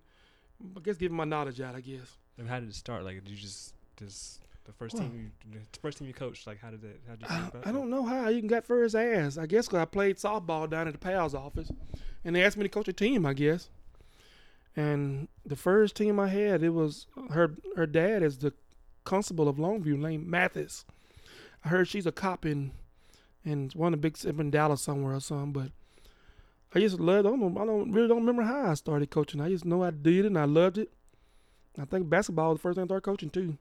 I 0.75 0.79
guess 0.81 0.97
giving 0.97 1.17
my 1.17 1.25
knowledge 1.25 1.59
out. 1.61 1.75
I 1.75 1.81
guess. 1.81 2.17
and 2.37 2.47
how 2.49 2.59
did 2.59 2.69
it 2.69 2.75
start? 2.75 3.03
Like, 3.03 3.15
did 3.23 3.29
you 3.29 3.37
just 3.37 3.73
just 3.97 4.41
the 4.65 4.71
first 4.73 4.95
Well- 4.95 5.03
team 5.03 5.31
you 5.51 5.59
the 5.73 5.79
first 5.79 5.97
team 5.97 6.07
you 6.07 6.13
coached? 6.13 6.47
Like, 6.47 6.59
how 6.59 6.69
did 6.71 6.83
it? 6.83 7.01
How 7.07 7.15
did 7.15 7.29
you 7.29 7.35
I, 7.35 7.47
about 7.47 7.67
I 7.67 7.71
don't 7.71 7.89
know 7.89 8.03
how 8.05 8.25
I 8.27 8.31
even 8.31 8.47
got 8.47 8.65
first 8.65 8.95
ass. 8.95 9.37
I 9.37 9.45
guess 9.45 9.67
because 9.67 9.79
I 9.81 9.85
played 9.85 10.17
softball 10.17 10.69
down 10.69 10.87
at 10.87 10.93
the 10.93 10.99
PAL's 10.99 11.35
office, 11.35 11.69
and 12.23 12.35
they 12.35 12.43
asked 12.43 12.57
me 12.57 12.63
to 12.63 12.69
coach 12.69 12.87
a 12.87 12.93
team. 12.93 13.25
I 13.25 13.33
guess. 13.33 13.69
And 14.75 15.27
the 15.45 15.55
first 15.55 15.95
team 15.95 16.19
I 16.19 16.29
had, 16.29 16.63
it 16.63 16.69
was 16.69 17.05
her. 17.31 17.55
Her 17.75 17.85
dad 17.85 18.23
is 18.23 18.39
the 18.39 18.53
constable 19.03 19.47
of 19.47 19.57
Longview, 19.57 19.97
named 19.99 20.25
Mathis. 20.27 20.85
I 21.63 21.69
heard 21.69 21.87
she's 21.87 22.07
a 22.07 22.11
cop 22.11 22.45
in, 22.45 22.71
in 23.45 23.69
one 23.75 23.93
of 23.93 24.01
the 24.01 24.09
big 24.09 24.17
in 24.25 24.49
Dallas 24.49 24.81
somewhere 24.81 25.13
or 25.15 25.19
something. 25.19 25.51
But 25.53 25.71
I 26.75 26.79
just 26.79 26.99
loved. 26.99 27.27
I 27.27 27.29
don't. 27.29 27.39
know- 27.39 27.61
I 27.61 27.65
don't 27.65 27.91
really 27.91 28.07
don't 28.07 28.19
remember 28.25 28.43
how 28.43 28.71
I 28.71 28.73
started 28.73 29.09
coaching. 29.11 29.41
I 29.41 29.49
just 29.49 29.65
know 29.65 29.83
I 29.83 29.91
did 29.91 30.25
it 30.25 30.27
and 30.27 30.37
I 30.39 30.45
loved 30.45 30.77
it. 30.77 30.91
I 31.79 31.85
think 31.85 32.09
basketball 32.09 32.49
was 32.51 32.59
the 32.59 32.61
first 32.61 32.75
thing 32.75 32.83
I 32.83 32.87
started 32.87 33.03
coaching 33.05 33.29
too, 33.29 33.57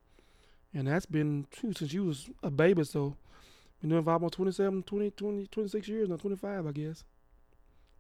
and 0.75 0.87
that's 0.87 1.07
been 1.07 1.47
true 1.51 1.73
since 1.73 1.93
you 1.93 2.05
was 2.05 2.29
a 2.43 2.51
baby. 2.51 2.85
So 2.85 3.17
been 3.81 3.91
doing 3.91 4.07
almost 4.07 4.35
27, 4.35 4.83
20, 4.83 5.11
20, 5.11 5.47
26 5.47 5.89
years 5.89 6.09
now, 6.09 6.17
25, 6.17 6.67
I 6.67 6.73
guess. 6.73 7.05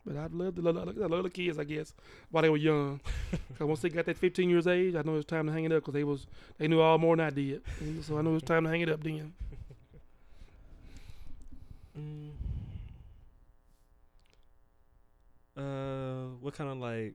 But 0.04 0.16
I 0.16 0.26
love 0.30 0.54
the 0.56 0.62
love, 0.62 0.76
I 0.76 1.06
love 1.06 1.22
the 1.22 1.30
kids, 1.30 1.58
I 1.58 1.64
guess, 1.64 1.94
while 2.30 2.42
they 2.42 2.48
were 2.50 2.56
young. 2.56 3.00
Cause 3.58 3.66
once 3.68 3.80
they 3.80 3.88
got 3.88 4.04
that 4.06 4.16
15 4.18 4.50
years 4.50 4.66
age, 4.66 4.94
I 4.96 5.02
know 5.02 5.12
it 5.12 5.16
was 5.16 5.24
time 5.24 5.46
to 5.46 5.52
hang 5.52 5.64
it 5.64 5.72
up. 5.72 5.84
Cause 5.84 5.94
they 5.94 6.04
was 6.04 6.26
they 6.58 6.68
knew 6.68 6.80
all 6.80 6.98
more 6.98 7.16
than 7.16 7.26
I 7.26 7.30
did. 7.30 7.62
So 8.02 8.18
I 8.18 8.22
knew 8.22 8.30
it 8.30 8.34
was 8.34 8.42
time 8.42 8.64
to 8.64 8.70
hang 8.70 8.80
it 8.80 8.88
up 8.88 9.02
then. 9.02 9.32
Mm. 11.98 12.30
Uh, 15.56 16.34
what 16.40 16.54
kind 16.54 16.70
of 16.70 16.78
like? 16.78 17.14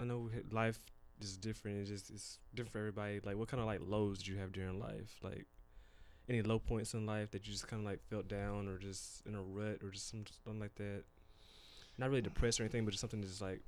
I 0.00 0.04
know 0.04 0.30
life 0.50 0.78
is 1.20 1.36
different. 1.36 1.78
It's 1.78 1.90
just 1.90 2.10
it's 2.10 2.38
different 2.54 2.72
for 2.72 2.78
everybody. 2.78 3.20
Like, 3.24 3.36
what 3.36 3.48
kind 3.48 3.60
of 3.60 3.66
like 3.66 3.80
lows 3.86 4.18
did 4.18 4.26
you 4.26 4.36
have 4.36 4.52
during 4.52 4.78
life? 4.78 5.16
Like, 5.22 5.46
any 6.28 6.42
low 6.42 6.58
points 6.58 6.94
in 6.94 7.06
life 7.06 7.30
that 7.30 7.46
you 7.46 7.52
just 7.52 7.68
kind 7.68 7.80
of 7.80 7.86
like 7.86 8.00
felt 8.10 8.28
down 8.28 8.68
or 8.68 8.78
just 8.78 9.24
in 9.26 9.34
a 9.34 9.42
rut 9.42 9.80
or 9.82 9.90
just 9.90 10.10
some 10.10 10.24
something 10.44 10.60
like 10.60 10.74
that. 10.76 11.04
Not 11.98 12.10
really 12.10 12.22
depressed 12.22 12.60
or 12.60 12.64
anything, 12.64 12.84
but 12.84 12.90
just 12.90 13.00
something 13.00 13.20
that's 13.20 13.40
like, 13.40 13.62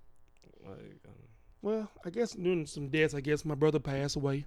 like 0.67 1.01
um, 1.07 1.15
Well, 1.63 1.91
I 2.05 2.11
guess 2.11 2.33
during 2.33 2.67
some 2.67 2.89
deaths, 2.89 3.15
I 3.15 3.21
guess 3.21 3.45
my 3.45 3.55
brother 3.55 3.79
passed 3.79 4.17
away. 4.17 4.45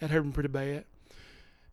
That 0.00 0.10
hurt 0.10 0.24
me 0.24 0.32
pretty 0.32 0.48
bad. 0.48 0.84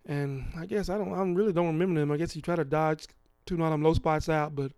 And 0.06 0.46
I 0.58 0.66
guess 0.66 0.90
I 0.90 0.98
don't, 0.98 1.14
I 1.14 1.22
really 1.22 1.54
don't 1.54 1.68
remember 1.68 2.00
them. 2.00 2.12
I 2.12 2.18
guess 2.18 2.36
you 2.36 2.42
try 2.42 2.56
to 2.56 2.66
dodge, 2.66 3.06
two 3.46 3.62
all 3.62 3.70
them 3.70 3.84
low 3.84 3.94
spots 3.94 4.30
out, 4.30 4.56
but 4.56 4.72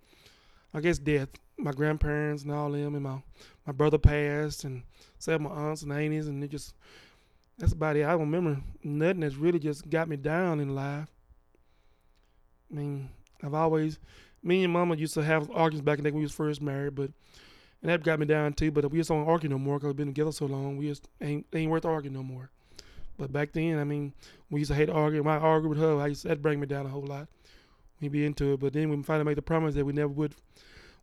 I 0.75 0.81
guess 0.81 0.99
death. 0.99 1.29
My 1.57 1.71
grandparents 1.71 2.43
and 2.43 2.51
all 2.51 2.69
them, 2.69 2.95
and 2.95 3.03
my 3.03 3.23
my 3.65 3.71
brother 3.71 3.97
passed, 3.97 4.65
and 4.65 4.83
of 5.25 5.41
my 5.41 5.49
aunts 5.49 5.81
and 5.83 5.91
aunties, 5.91 6.27
and 6.27 6.43
it 6.43 6.51
just 6.51 6.75
that's 7.57 7.71
about 7.71 7.95
it. 7.95 8.03
I 8.03 8.11
don't 8.11 8.19
remember 8.19 8.61
nothing 8.83 9.21
that's 9.21 9.35
really 9.35 9.59
just 9.59 9.89
got 9.89 10.09
me 10.09 10.17
down 10.17 10.59
in 10.59 10.75
life. 10.75 11.07
I 12.69 12.75
mean, 12.75 13.09
I've 13.41 13.53
always, 13.53 13.99
me 14.43 14.65
and 14.65 14.73
Mama 14.73 14.97
used 14.97 15.13
to 15.13 15.23
have 15.23 15.49
arguments 15.51 15.85
back 15.85 15.97
in 15.97 16.03
the 16.03 16.09
day 16.09 16.13
when 16.13 16.19
we 16.19 16.25
was 16.25 16.33
first 16.33 16.61
married, 16.61 16.95
but 16.95 17.09
and 17.81 17.89
that 17.89 18.03
got 18.03 18.19
me 18.19 18.25
down 18.25 18.53
too. 18.53 18.71
But 18.71 18.91
we 18.91 18.97
just 18.97 19.09
don't 19.09 19.27
argue 19.27 19.49
no 19.49 19.57
more 19.57 19.77
because 19.77 19.87
we've 19.87 19.95
been 19.95 20.07
together 20.07 20.33
so 20.33 20.45
long. 20.45 20.75
We 20.75 20.89
just 20.89 21.07
ain't 21.21 21.45
ain't 21.53 21.71
worth 21.71 21.85
arguing 21.85 22.15
no 22.15 22.23
more. 22.23 22.49
But 23.17 23.31
back 23.31 23.53
then, 23.53 23.79
I 23.79 23.85
mean, 23.85 24.11
we 24.49 24.59
used 24.59 24.71
to 24.71 24.75
hate 24.75 24.89
arguing. 24.89 25.23
When 25.23 25.35
I 25.35 25.39
argued 25.39 25.69
with 25.69 25.79
her, 25.79 26.01
I 26.01 26.07
used 26.07 26.25
that 26.25 26.41
bring 26.41 26.59
me 26.59 26.67
down 26.67 26.85
a 26.85 26.89
whole 26.89 27.05
lot. 27.05 27.29
We 28.01 28.09
be 28.09 28.25
into 28.25 28.53
it, 28.53 28.59
but 28.59 28.73
then 28.73 28.89
we 28.89 29.01
finally 29.03 29.25
made 29.25 29.37
the 29.37 29.41
promise 29.41 29.75
that 29.75 29.85
we 29.85 29.93
never 29.93 30.09
would. 30.09 30.35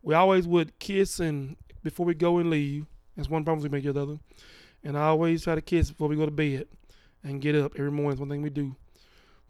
We 0.01 0.13
always 0.13 0.47
would 0.47 0.77
kiss 0.79 1.19
and 1.19 1.55
before 1.83 2.05
we 2.05 2.13
go 2.13 2.37
and 2.37 2.49
leave. 2.49 2.85
That's 3.15 3.29
one 3.29 3.43
promise 3.43 3.63
we 3.63 3.69
made 3.69 3.85
each 3.85 3.95
other. 3.95 4.17
And 4.83 4.97
I 4.97 5.03
always 5.03 5.43
try 5.43 5.55
to 5.55 5.61
kiss 5.61 5.89
before 5.89 6.07
we 6.07 6.15
go 6.15 6.25
to 6.25 6.31
bed 6.31 6.67
and 7.23 7.41
get 7.41 7.55
up 7.55 7.73
every 7.77 7.91
morning. 7.91 8.11
It's 8.11 8.19
one 8.19 8.29
thing 8.29 8.41
we 8.41 8.49
do. 8.49 8.75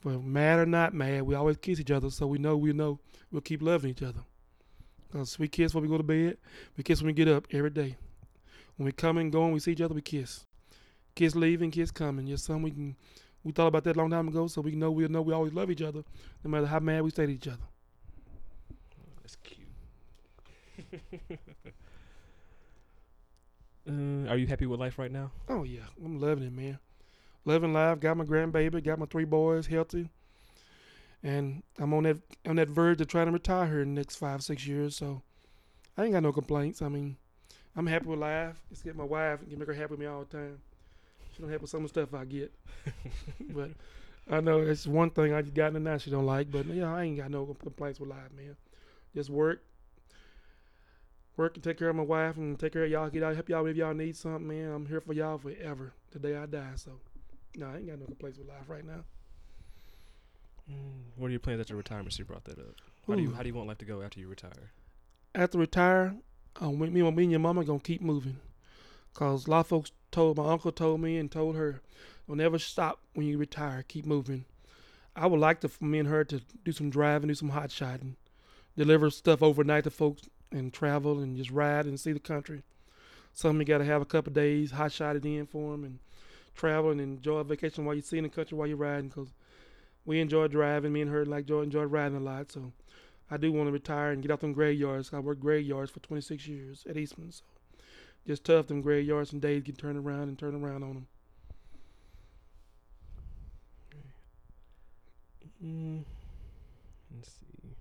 But 0.03 0.23
mad 0.23 0.59
or 0.59 0.65
not 0.65 0.93
mad, 0.93 1.23
we 1.23 1.35
always 1.35 1.57
kiss 1.57 1.79
each 1.79 1.91
other 1.91 2.09
so 2.09 2.27
we 2.27 2.37
know 2.37 2.57
we 2.57 2.73
know 2.73 2.99
we'll 3.31 3.41
keep 3.41 3.61
loving 3.61 3.91
each 3.91 4.03
other. 4.03 4.19
Because 5.07 5.39
we 5.39 5.47
kiss 5.47 5.71
before 5.71 5.81
we 5.81 5.87
go 5.87 5.97
to 5.97 6.03
bed. 6.03 6.37
We 6.75 6.83
kiss 6.83 7.01
when 7.01 7.07
we 7.07 7.13
get 7.13 7.27
up 7.27 7.45
every 7.51 7.69
day. 7.69 7.95
When 8.77 8.85
we 8.85 8.91
come 8.91 9.17
and 9.17 9.31
go 9.31 9.45
and 9.45 9.53
we 9.53 9.59
see 9.59 9.71
each 9.71 9.81
other, 9.81 9.93
we 9.93 10.01
kiss. 10.01 10.45
Kiss 11.15 11.35
leaving, 11.35 11.71
kiss 11.71 11.91
coming. 11.91 12.27
Just 12.27 12.45
something 12.45 12.63
we 12.63 12.71
can. 12.71 12.95
We 13.43 13.51
thought 13.51 13.67
about 13.67 13.83
that 13.83 13.95
a 13.97 13.99
long 13.99 14.09
time 14.09 14.27
ago, 14.27 14.47
so 14.47 14.61
we 14.61 14.71
know 14.71 14.91
we 14.91 15.07
know 15.07 15.21
we 15.21 15.33
always 15.33 15.53
love 15.53 15.69
each 15.69 15.81
other, 15.81 16.03
no 16.43 16.49
matter 16.49 16.65
how 16.65 16.79
mad 16.79 17.03
we 17.03 17.09
stay 17.09 17.25
to 17.25 17.31
each 17.33 17.47
other. 17.47 17.63
that's 19.21 19.35
cute. 19.37 19.67
uh, 23.89 24.29
are 24.29 24.37
you 24.37 24.47
happy 24.47 24.65
with 24.65 24.79
life 24.79 24.97
right 24.97 25.11
now? 25.11 25.31
Oh 25.49 25.63
yeah, 25.63 25.81
I'm 26.03 26.19
loving 26.19 26.45
it, 26.45 26.53
man. 26.53 26.79
Loving 27.45 27.73
life. 27.73 27.99
Got 27.99 28.17
my 28.17 28.23
grandbaby. 28.23 28.81
Got 28.83 28.99
my 28.99 29.05
three 29.07 29.25
boys 29.25 29.67
healthy, 29.67 30.09
and 31.21 31.63
I'm 31.77 31.93
on 31.93 32.03
that 32.03 32.17
on 32.45 32.55
that 32.55 32.69
verge 32.69 33.01
of 33.01 33.07
trying 33.07 33.25
to 33.25 33.33
retire 33.33 33.67
here 33.67 33.81
in 33.81 33.93
the 33.93 33.99
next 33.99 34.15
five 34.15 34.41
six 34.41 34.65
years. 34.65 34.95
So 34.95 35.21
I 35.97 36.05
ain't 36.05 36.13
got 36.13 36.23
no 36.23 36.31
complaints. 36.31 36.81
I 36.81 36.87
mean, 36.87 37.17
I'm 37.75 37.87
happy 37.87 38.05
with 38.05 38.19
life. 38.19 38.61
Just 38.69 38.85
get 38.85 38.95
my 38.95 39.03
wife 39.03 39.41
and 39.41 39.57
make 39.57 39.67
her 39.67 39.73
happy 39.73 39.91
with 39.91 39.99
me 39.99 40.05
all 40.05 40.21
the 40.21 40.37
time. 40.37 40.59
She 41.33 41.41
don't 41.41 41.51
happy 41.51 41.61
with 41.61 41.69
some 41.69 41.83
of 41.83 41.91
the 41.91 42.01
stuff 42.01 42.13
I 42.13 42.25
get, 42.25 42.53
but 43.49 43.71
I 44.29 44.39
know 44.39 44.59
it's 44.59 44.85
one 44.85 45.09
thing 45.09 45.33
I 45.33 45.41
just 45.41 45.53
got 45.53 45.67
in 45.67 45.73
the 45.73 45.79
now 45.79 45.97
she 45.97 46.11
don't 46.11 46.25
like. 46.25 46.51
But 46.51 46.67
yeah, 46.67 46.93
I 46.93 47.03
ain't 47.03 47.17
got 47.17 47.31
no 47.31 47.45
complaints 47.45 47.99
with 47.99 48.09
life, 48.09 48.31
man. 48.35 48.55
Just 49.15 49.29
work. 49.29 49.63
Work 51.35 51.55
and 51.55 51.63
take 51.63 51.79
care 51.79 51.89
of 51.89 51.95
my 51.95 52.03
wife 52.03 52.37
and 52.37 52.59
take 52.59 52.73
care 52.73 52.83
of 52.83 52.91
y'all. 52.91 53.09
Get 53.09 53.23
out, 53.23 53.33
help 53.33 53.49
y'all 53.49 53.65
if 53.65 53.75
y'all 53.75 53.93
need 53.95 54.15
something, 54.15 54.47
man. 54.47 54.71
I'm 54.71 54.85
here 54.85 55.01
for 55.01 55.13
y'all 55.13 55.39
forever. 55.39 55.93
The 56.11 56.19
day 56.19 56.37
I 56.37 56.45
die. 56.45 56.73
So, 56.75 56.91
no, 57.55 57.67
I 57.67 57.77
ain't 57.77 57.87
got 57.87 57.99
no 57.99 58.05
complaints 58.05 58.37
with 58.37 58.47
life 58.47 58.69
right 58.69 58.85
now. 58.85 59.03
Mm, 60.69 61.17
what 61.17 61.27
are 61.27 61.31
your 61.31 61.39
plans 61.39 61.59
after 61.59 61.75
retirement? 61.75 62.13
So 62.13 62.19
you 62.19 62.25
brought 62.25 62.45
that 62.45 62.59
up. 62.59 62.75
How 63.07 63.15
do 63.15 63.21
you 63.21 63.33
how 63.33 63.41
do 63.41 63.49
you 63.49 63.55
want 63.55 63.67
life 63.67 63.79
to 63.79 63.85
go 63.85 64.01
after 64.01 64.19
you 64.19 64.27
retire? 64.27 64.71
After 65.35 65.57
retire, 65.57 66.15
uh, 66.61 66.71
me, 66.71 66.89
me 66.89 67.01
and 67.01 67.31
your 67.31 67.39
mama 67.39 67.65
gonna 67.65 67.79
keep 67.79 68.01
moving. 68.01 68.37
Cause 69.13 69.45
a 69.45 69.51
lot 69.51 69.59
of 69.61 69.67
folks 69.67 69.91
told 70.11 70.37
my 70.37 70.51
uncle 70.51 70.71
told 70.71 71.01
me 71.01 71.17
and 71.17 71.31
told 71.31 71.55
her, 71.55 71.81
don't 72.27 72.41
ever 72.41 72.57
stop 72.57 72.99
when 73.13 73.27
you 73.27 73.37
retire. 73.37 73.83
Keep 73.87 74.05
moving. 74.05 74.45
I 75.15 75.27
would 75.27 75.39
like 75.39 75.61
to 75.61 75.69
for 75.69 75.85
me 75.85 75.99
and 75.99 76.07
her 76.07 76.23
to 76.23 76.41
do 76.63 76.71
some 76.71 76.89
driving, 76.89 77.27
do 77.27 77.35
some 77.35 77.49
hot 77.49 77.71
shotting, 77.71 78.15
deliver 78.75 79.09
stuff 79.11 79.43
overnight 79.43 79.83
to 79.83 79.91
folks, 79.91 80.23
and 80.51 80.73
travel 80.73 81.19
and 81.19 81.37
just 81.37 81.51
ride 81.51 81.85
and 81.85 81.99
see 81.99 82.11
the 82.11 82.19
country. 82.19 82.63
Some 83.33 83.59
you 83.59 83.65
got 83.65 83.79
to 83.79 83.85
have 83.85 84.01
a 84.01 84.05
couple 84.05 84.31
days 84.31 84.71
hot 84.71 84.91
shotted 84.91 85.25
in 85.25 85.45
for 85.45 85.71
them 85.71 85.83
and 85.83 85.99
travel 86.55 86.91
and 86.91 87.01
enjoy 87.01 87.39
a 87.39 87.43
vacation 87.43 87.85
while 87.85 87.95
you're 87.95 88.03
seeing 88.03 88.23
the 88.23 88.29
country 88.29 88.57
while 88.57 88.67
you're 88.67 88.77
riding. 88.77 89.09
Cause 89.09 89.33
we 90.05 90.19
enjoy 90.19 90.47
driving. 90.47 90.93
Me 90.93 91.01
and 91.01 91.11
her 91.11 91.25
like 91.25 91.41
enjoy, 91.41 91.61
enjoy 91.61 91.83
riding 91.83 92.17
a 92.17 92.21
lot. 92.21 92.51
So 92.51 92.71
I 93.29 93.37
do 93.37 93.51
want 93.51 93.67
to 93.67 93.71
retire 93.71 94.11
and 94.11 94.21
get 94.21 94.31
off 94.31 94.41
them 94.41 94.53
graveyards. 94.53 95.11
I 95.13 95.19
worked 95.19 95.41
graveyards 95.41 95.91
for 95.91 95.99
26 95.99 96.47
years 96.47 96.85
at 96.89 96.97
Eastman. 96.97 97.31
So 97.31 97.43
just 98.27 98.43
tough 98.45 98.67
them 98.67 98.81
graveyards 98.81 99.33
and 99.33 99.41
days 99.41 99.63
can 99.63 99.75
turn 99.75 99.97
around 99.97 100.23
and 100.29 100.37
turn 100.39 100.55
around 100.55 100.83
on 100.83 100.93
them. 100.93 101.07
Mm, 105.63 106.03
let's 107.15 107.29
see. 107.29 107.75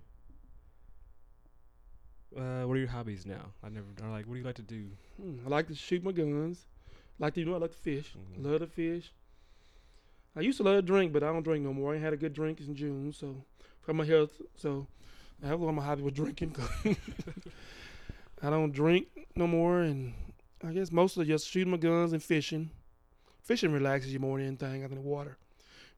Uh, 2.35 2.63
what 2.65 2.75
are 2.75 2.79
your 2.79 2.87
hobbies 2.87 3.25
now? 3.25 3.51
I 3.63 3.69
never. 3.69 3.85
Or 4.03 4.09
like, 4.09 4.25
what 4.25 4.33
do 4.33 4.39
you 4.39 4.45
like 4.45 4.55
to 4.55 4.61
do? 4.61 4.85
Hmm, 5.21 5.45
I 5.45 5.49
like 5.49 5.67
to 5.67 5.75
shoot 5.75 6.03
my 6.03 6.11
guns. 6.11 6.65
Like 7.19 7.35
to, 7.35 7.41
you 7.41 7.45
know, 7.45 7.55
I 7.55 7.57
like 7.57 7.71
to 7.71 7.77
fish. 7.77 8.15
Mhm. 8.15 8.43
Love 8.43 8.59
to 8.61 8.67
fish. 8.67 9.11
I 10.35 10.41
used 10.41 10.57
to 10.57 10.63
love 10.63 10.75
to 10.75 10.81
drink, 10.81 11.13
but 11.13 11.23
I 11.23 11.31
don't 11.31 11.43
drink 11.43 11.63
no 11.63 11.73
more. 11.73 11.91
I 11.91 11.95
ain't 11.95 12.03
had 12.03 12.13
a 12.13 12.17
good 12.17 12.33
drink 12.33 12.59
in 12.59 12.75
June, 12.75 13.13
so 13.13 13.43
for 13.81 13.93
my 13.93 14.05
health. 14.05 14.41
So 14.55 14.87
I 15.43 15.47
have 15.47 15.59
one 15.59 15.69
of 15.69 15.75
my 15.75 15.83
hobby 15.83 16.01
with 16.01 16.15
drinking. 16.15 16.55
I 18.41 18.49
don't 18.49 18.71
drink 18.71 19.07
no 19.35 19.47
more, 19.47 19.81
and 19.81 20.13
I 20.65 20.71
guess 20.71 20.91
mostly 20.91 21.25
just 21.25 21.47
shooting 21.47 21.71
my 21.71 21.77
guns 21.77 22.13
and 22.13 22.23
fishing. 22.23 22.69
Fishing 23.41 23.73
relaxes 23.73 24.13
you 24.13 24.19
more 24.19 24.37
than 24.37 24.47
anything 24.47 24.83
out 24.83 24.89
in 24.89 24.95
the 24.95 25.01
water. 25.01 25.37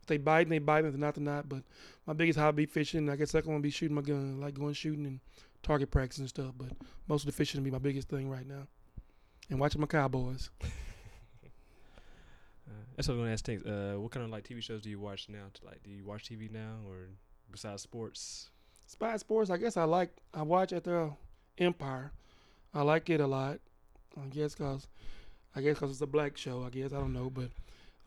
If 0.01 0.07
they 0.07 0.17
bite, 0.17 0.49
they 0.49 0.59
bite. 0.59 0.85
If 0.85 0.91
they're 0.91 0.99
not, 0.99 1.15
they're 1.15 1.23
not. 1.23 1.47
But 1.47 1.63
my 2.07 2.13
biggest 2.13 2.39
hobby 2.39 2.65
fishing. 2.65 3.09
I 3.09 3.15
guess 3.15 3.31
second 3.31 3.51
one 3.51 3.61
be 3.61 3.69
shooting 3.69 3.95
my 3.95 4.01
gun, 4.01 4.39
like 4.39 4.55
going 4.55 4.73
shooting 4.73 5.05
and 5.05 5.19
target 5.61 5.91
practice 5.91 6.19
and 6.19 6.29
stuff. 6.29 6.53
But 6.57 6.69
most 7.07 7.21
of 7.23 7.27
the 7.27 7.31
fishing 7.31 7.59
will 7.61 7.65
be 7.65 7.71
my 7.71 7.77
biggest 7.77 8.09
thing 8.09 8.29
right 8.29 8.47
now, 8.47 8.67
and 9.49 9.59
watching 9.59 9.81
my 9.81 9.87
Cowboys. 9.87 10.49
Uh, 12.67 12.71
that's 12.95 13.07
what 13.07 13.13
I'm 13.13 13.19
gonna 13.19 13.31
ask. 13.31 13.45
Things. 13.45 13.63
Uh, 13.63 13.93
what 13.99 14.11
kind 14.11 14.25
of 14.25 14.31
like 14.31 14.43
TV 14.43 14.59
shows 14.59 14.81
do 14.81 14.89
you 14.89 14.99
watch 14.99 15.29
now? 15.29 15.43
To 15.53 15.65
like, 15.65 15.83
do 15.83 15.91
you 15.91 16.03
watch 16.03 16.27
TV 16.27 16.51
now, 16.51 16.77
or 16.87 17.09
besides 17.51 17.83
sports? 17.83 18.49
Spy 18.87 19.17
Sports, 19.17 19.51
I 19.51 19.57
guess 19.57 19.77
I 19.77 19.83
like. 19.83 20.09
I 20.33 20.41
watch 20.41 20.73
at 20.73 20.83
the 20.83 21.11
Empire. 21.59 22.11
I 22.73 22.81
like 22.81 23.07
it 23.11 23.21
a 23.21 23.27
lot. 23.27 23.59
I 24.21 24.27
guess 24.27 24.55
cause, 24.55 24.87
I 25.55 25.61
guess 25.61 25.77
cause 25.79 25.91
it's 25.91 26.01
a 26.01 26.07
black 26.07 26.37
show. 26.37 26.63
I 26.63 26.69
guess 26.69 26.93
I 26.93 26.99
don't 26.99 27.13
know, 27.13 27.29
but 27.29 27.49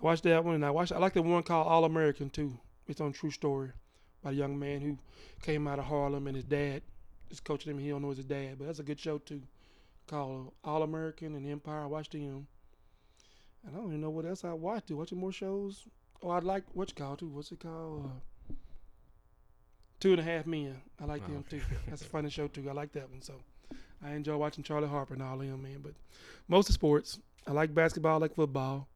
I 0.00 0.04
watched 0.04 0.24
that 0.24 0.44
one 0.44 0.54
and 0.54 0.64
I 0.64 0.70
watched. 0.70 0.92
I 0.92 0.98
like 0.98 1.14
the 1.14 1.22
one 1.22 1.42
called 1.42 1.66
All 1.66 1.84
American 1.84 2.30
too. 2.30 2.58
It's 2.86 3.00
on 3.00 3.12
true 3.12 3.30
story 3.30 3.70
by 4.22 4.30
a 4.30 4.34
young 4.34 4.58
man 4.58 4.80
who 4.80 4.98
came 5.42 5.68
out 5.68 5.78
of 5.78 5.84
Harlem 5.84 6.26
and 6.26 6.36
his 6.36 6.44
dad 6.44 6.82
is 7.30 7.40
coaching 7.40 7.70
him. 7.72 7.78
He 7.78 7.90
don't 7.90 8.02
know 8.02 8.10
it's 8.10 8.16
his 8.18 8.26
dad, 8.26 8.56
but 8.58 8.66
that's 8.66 8.78
a 8.78 8.84
good 8.84 8.98
show 8.98 9.18
too. 9.18 9.42
Called 10.06 10.52
All 10.64 10.82
American 10.82 11.34
and 11.34 11.46
Empire. 11.46 11.80
I 11.82 11.86
watched 11.86 12.14
him. 12.14 12.46
And 13.66 13.74
I 13.74 13.78
don't 13.78 13.88
even 13.88 14.00
know 14.00 14.10
what 14.10 14.24
else 14.24 14.44
I 14.44 14.52
watched. 14.54 14.90
Watching 14.90 15.18
more 15.18 15.32
shows. 15.32 15.84
Oh, 16.22 16.30
I 16.30 16.38
like 16.38 16.64
what's 16.72 16.92
it 16.92 16.96
called 16.96 17.18
too. 17.18 17.28
What's 17.28 17.52
it 17.52 17.60
called? 17.60 18.06
Uh, 18.06 18.54
Two 20.00 20.12
and 20.12 20.20
a 20.20 20.24
Half 20.24 20.46
Men. 20.46 20.80
I 21.00 21.04
like 21.04 21.22
Oh, 21.28 21.32
them 21.32 21.44
okay. 21.48 21.58
too. 21.58 21.64
That's 21.88 22.02
a 22.02 22.06
funny 22.06 22.30
show 22.30 22.46
too. 22.48 22.68
I 22.68 22.72
like 22.72 22.92
that 22.92 23.10
one. 23.10 23.20
So 23.20 23.34
I 24.04 24.12
enjoy 24.12 24.36
watching 24.36 24.64
Charlie 24.64 24.88
Harper 24.88 25.14
and 25.14 25.22
all 25.22 25.40
of 25.40 25.46
them, 25.46 25.62
man. 25.62 25.80
But 25.82 25.94
most 26.46 26.68
of 26.68 26.74
sports. 26.74 27.18
I 27.46 27.52
like 27.52 27.74
basketball, 27.74 28.14
I 28.14 28.18
like 28.18 28.34
football. 28.34 28.88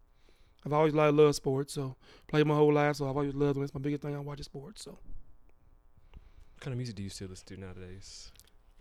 I've 0.65 0.73
always 0.73 0.95
loved 0.95 1.17
love 1.17 1.35
sports, 1.35 1.73
so 1.75 1.97
played 2.29 2.47
my 2.47 2.55
whole 2.55 2.73
life, 2.73 2.97
so 2.97 3.09
I've 3.09 3.17
always 3.17 3.35
loved 3.35 3.57
them. 3.57 3.65
It's 3.65 3.75
my 3.75 3.81
biggest 3.81 4.03
thing 4.03 4.15
I 4.15 4.19
watch 4.21 4.43
sports. 4.43 4.85
So 4.85 4.93
What 4.93 6.61
kind 6.61 6.73
of 6.73 6.79
music 6.79 6.95
do 6.97 7.03
you 7.03 7.09
still 7.09 7.29
listen 7.29 7.47
to 7.49 7.57
nowadays? 7.61 8.31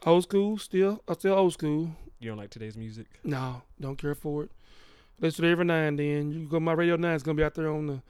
old 0.05 0.23
school, 0.23 0.57
still, 0.57 1.01
I'm 1.07 1.15
still 1.15 1.35
old 1.35 1.53
school. 1.53 1.95
You 2.19 2.29
don't 2.29 2.37
like 2.37 2.49
today's 2.49 2.77
music? 2.77 3.07
No, 3.23 3.61
don't 3.79 3.97
care 3.97 4.15
for 4.15 4.43
it. 4.43 4.51
Listen 5.19 5.43
to 5.43 5.49
it 5.49 5.51
every 5.51 5.65
now 5.65 5.75
and 5.75 5.97
then. 5.97 6.31
You 6.31 6.47
go 6.47 6.57
to 6.57 6.59
my 6.59 6.73
radio 6.73 6.95
now. 6.95 7.13
It's 7.13 7.23
gonna 7.23 7.35
be 7.35 7.43
out 7.43 7.55
there 7.55 7.69
on 7.69 7.87
the 7.87 8.01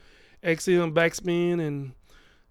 XM 0.44 0.94
backspin 0.94 1.66
and 1.66 1.94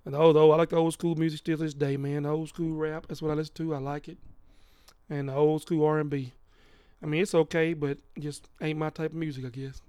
and 0.05 0.15
although 0.15 0.51
oh, 0.51 0.53
I 0.53 0.57
like 0.57 0.71
the 0.71 0.77
old 0.77 0.93
school 0.95 1.15
music 1.17 1.39
still 1.41 1.59
to 1.59 1.65
this 1.65 1.75
day, 1.75 1.97
man. 1.97 2.23
The 2.23 2.31
old 2.31 2.49
school 2.49 2.77
rap, 2.77 3.07
that's 3.09 3.21
what 3.21 3.31
I 3.31 3.35
listen 3.35 3.55
to. 3.57 3.75
I 3.75 3.79
like 3.79 4.09
it. 4.09 4.19
And 5.11 5.29
the 5.29 5.35
old 5.35 5.63
school 5.63 5.85
R 5.85 5.99
and 5.99 6.09
B. 6.09 6.33
I 7.03 7.07
mean, 7.07 7.23
it's 7.23 7.35
okay, 7.35 7.75
but 7.75 7.99
just 8.19 8.49
ain't 8.61 8.79
my 8.79 8.91
type 8.91 9.11
of 9.11 9.17
music, 9.17 9.45
I 9.45 9.49
guess. 9.49 9.83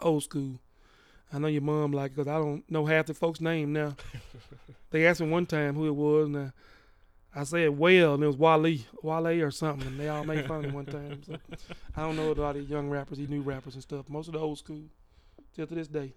Old 0.00 0.22
school. 0.22 0.58
I 1.32 1.38
know 1.38 1.48
your 1.48 1.62
mom 1.62 1.92
like 1.92 2.14
because 2.14 2.28
I 2.28 2.36
don't 2.38 2.68
know 2.70 2.84
half 2.84 3.06
the 3.06 3.14
folks' 3.14 3.40
name 3.40 3.72
now. 3.72 3.96
they 4.90 5.06
asked 5.06 5.20
me 5.20 5.28
one 5.28 5.46
time 5.46 5.74
who 5.74 5.86
it 5.86 5.94
was, 5.94 6.26
and 6.26 6.36
I, 7.34 7.40
I 7.40 7.44
said 7.44 7.78
well, 7.78 8.14
and 8.14 8.22
it 8.22 8.26
was 8.26 8.36
Wale, 8.36 8.78
Wale 9.02 9.42
or 9.42 9.50
something, 9.50 9.86
and 9.86 9.98
they 9.98 10.08
all 10.08 10.24
made 10.24 10.46
fun 10.46 10.64
of 10.64 10.70
me 10.70 10.70
one 10.72 10.86
time. 10.86 11.22
So 11.24 11.36
I 11.96 12.02
don't 12.02 12.16
know 12.16 12.30
a 12.30 12.34
lot 12.34 12.56
of 12.56 12.68
young 12.68 12.90
rappers, 12.90 13.18
these 13.18 13.30
new 13.30 13.40
rappers 13.40 13.74
and 13.74 13.82
stuff. 13.82 14.08
Most 14.10 14.26
of 14.26 14.34
the 14.34 14.40
old 14.40 14.58
school, 14.58 14.82
till 15.54 15.66
to 15.66 15.74
this 15.74 15.88
day. 15.88 16.12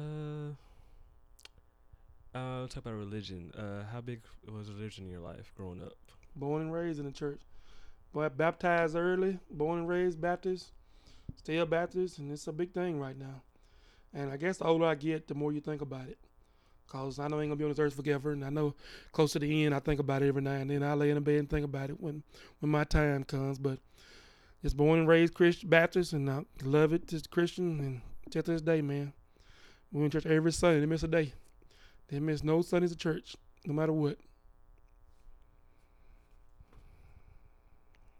Uh, 0.00 0.54
uh, 2.34 2.66
talk 2.66 2.78
about 2.78 2.94
religion. 2.94 3.52
Uh, 3.56 3.84
how 3.92 4.00
big 4.00 4.20
was 4.50 4.70
religion 4.70 5.04
in 5.04 5.10
your 5.10 5.20
life 5.20 5.52
growing 5.56 5.82
up? 5.82 5.92
Born 6.34 6.62
and 6.62 6.72
raised 6.72 6.98
in 6.98 7.06
the 7.06 7.12
church. 7.12 7.40
Boy, 8.12 8.28
baptized 8.28 8.96
early, 8.96 9.38
born 9.50 9.80
and 9.80 9.88
raised 9.88 10.20
Baptist, 10.20 10.72
still 11.34 11.64
Baptist, 11.64 12.18
and 12.18 12.30
it's 12.30 12.46
a 12.46 12.52
big 12.52 12.72
thing 12.72 13.00
right 13.00 13.18
now. 13.18 13.42
And 14.12 14.30
I 14.30 14.36
guess 14.36 14.58
the 14.58 14.64
older 14.64 14.84
I 14.84 14.94
get, 14.94 15.28
the 15.28 15.34
more 15.34 15.52
you 15.52 15.60
think 15.60 15.80
about 15.80 16.08
it. 16.08 16.18
Cause 16.88 17.18
I 17.18 17.26
know 17.26 17.38
I 17.38 17.42
ain't 17.42 17.50
gonna 17.50 17.56
be 17.56 17.64
on 17.64 17.70
this 17.70 17.78
earth 17.78 17.94
forever, 17.94 18.32
and 18.32 18.44
I 18.44 18.50
know 18.50 18.74
close 19.12 19.32
to 19.32 19.38
the 19.38 19.64
end, 19.64 19.74
I 19.74 19.78
think 19.78 19.98
about 19.98 20.22
it 20.22 20.28
every 20.28 20.42
now 20.42 20.52
and 20.52 20.70
then. 20.70 20.82
I 20.82 20.92
lay 20.92 21.08
in 21.08 21.14
the 21.14 21.22
bed 21.22 21.36
and 21.36 21.48
think 21.48 21.64
about 21.64 21.88
it 21.88 21.98
when 21.98 22.22
when 22.60 22.70
my 22.70 22.84
time 22.84 23.24
comes. 23.24 23.58
But 23.58 23.78
just 24.62 24.76
born 24.76 24.98
and 24.98 25.08
raised 25.08 25.32
Christian 25.32 25.70
Baptist, 25.70 26.12
and 26.12 26.28
I 26.28 26.42
love 26.62 26.92
it, 26.92 27.08
just 27.08 27.30
Christian, 27.30 27.80
and 27.80 28.02
till 28.30 28.42
this 28.42 28.60
day, 28.60 28.82
man. 28.82 29.14
We 29.90 30.02
to 30.02 30.10
church 30.10 30.30
every 30.30 30.52
Sunday. 30.52 30.80
They 30.80 30.86
miss 30.86 31.02
a 31.02 31.08
day. 31.08 31.32
They 32.12 32.20
miss 32.20 32.44
no 32.44 32.62
Sundays 32.62 32.92
at 32.92 32.98
church, 32.98 33.34
no 33.66 33.74
matter 33.74 33.92
what. 33.92 34.18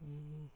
Mm. 0.05 0.48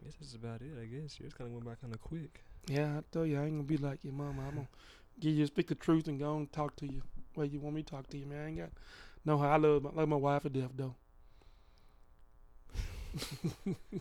I 0.00 0.04
guess 0.04 0.14
that's 0.20 0.34
about 0.34 0.60
it. 0.62 0.72
I 0.80 0.84
guess 0.86 1.18
yours 1.20 1.32
kind 1.34 1.48
of 1.48 1.54
went 1.54 1.64
by 1.66 1.74
kind 1.76 1.94
of 1.94 2.00
quick. 2.00 2.42
Yeah, 2.68 2.98
I 2.98 3.02
tell 3.10 3.26
you, 3.26 3.40
I 3.40 3.44
ain't 3.44 3.52
gonna 3.52 3.62
be 3.64 3.76
like 3.76 4.04
your 4.04 4.12
mama. 4.14 4.42
I'm 4.48 4.54
gonna 4.54 4.68
give 5.20 5.34
you 5.34 5.46
speak 5.46 5.68
the 5.68 5.74
truth 5.74 6.08
and 6.08 6.18
go 6.18 6.36
and 6.36 6.52
talk 6.52 6.76
to 6.76 6.86
you 6.86 7.02
where 7.34 7.46
you 7.46 7.60
want 7.60 7.76
me 7.76 7.82
to 7.82 7.90
talk 7.90 8.08
to 8.10 8.18
you, 8.18 8.26
man. 8.26 8.44
I 8.44 8.48
ain't 8.48 8.58
got 8.58 8.70
no 9.24 9.38
how 9.38 9.50
I 9.50 9.56
love 9.56 9.82
my, 9.84 9.90
love 9.92 10.08
my 10.08 10.16
wife 10.16 10.42
to 10.44 10.50
death 10.50 10.70
though. 10.76 10.94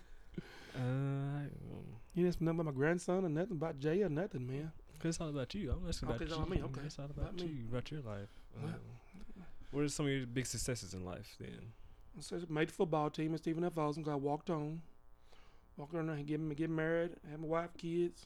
Uh, 0.75 0.79
um, 0.79 1.49
You 2.13 2.25
didn't 2.25 2.41
know 2.41 2.51
about 2.51 2.65
my 2.67 2.71
grandson 2.71 3.25
or 3.25 3.29
nothing 3.29 3.57
about 3.57 3.79
Jay 3.79 4.03
or 4.03 4.09
nothing, 4.09 4.47
man. 4.47 4.71
Cause 5.01 5.09
it's 5.15 5.21
all 5.21 5.29
about 5.29 5.53
you. 5.55 5.71
I'm 5.71 5.87
asking 5.87 6.09
about 6.09 6.15
about 6.17 6.27
you. 6.27 6.33
it's 6.33 6.39
all 6.41 6.45
me, 6.49 6.61
okay. 6.63 6.81
It's 6.85 6.99
all 6.99 7.05
about, 7.05 7.29
About 7.33 7.39
you, 7.39 7.57
about 7.69 7.91
your 7.91 8.01
life. 8.01 8.29
Um, 8.63 8.73
what 9.71 9.83
are 9.83 9.89
some 9.89 10.05
of 10.05 10.11
your 10.11 10.25
big 10.27 10.45
successes 10.45 10.93
in 10.93 11.03
life 11.05 11.35
then? 11.39 11.71
So 12.19 12.35
I 12.37 12.39
made 12.49 12.67
the 12.69 12.73
football 12.73 13.09
team 13.09 13.33
at 13.33 13.39
Stephen 13.39 13.63
F. 13.63 13.77
Austin. 13.77 14.03
'cause 14.03 14.11
I 14.11 14.15
walked 14.15 14.49
on, 14.49 14.81
walked 15.77 15.95
on 15.95 16.09
and 16.09 16.27
get 16.27 16.39
me 16.39 16.53
get 16.55 16.69
married, 16.69 17.15
have 17.29 17.39
my 17.39 17.47
wife, 17.47 17.69
kids, 17.77 18.25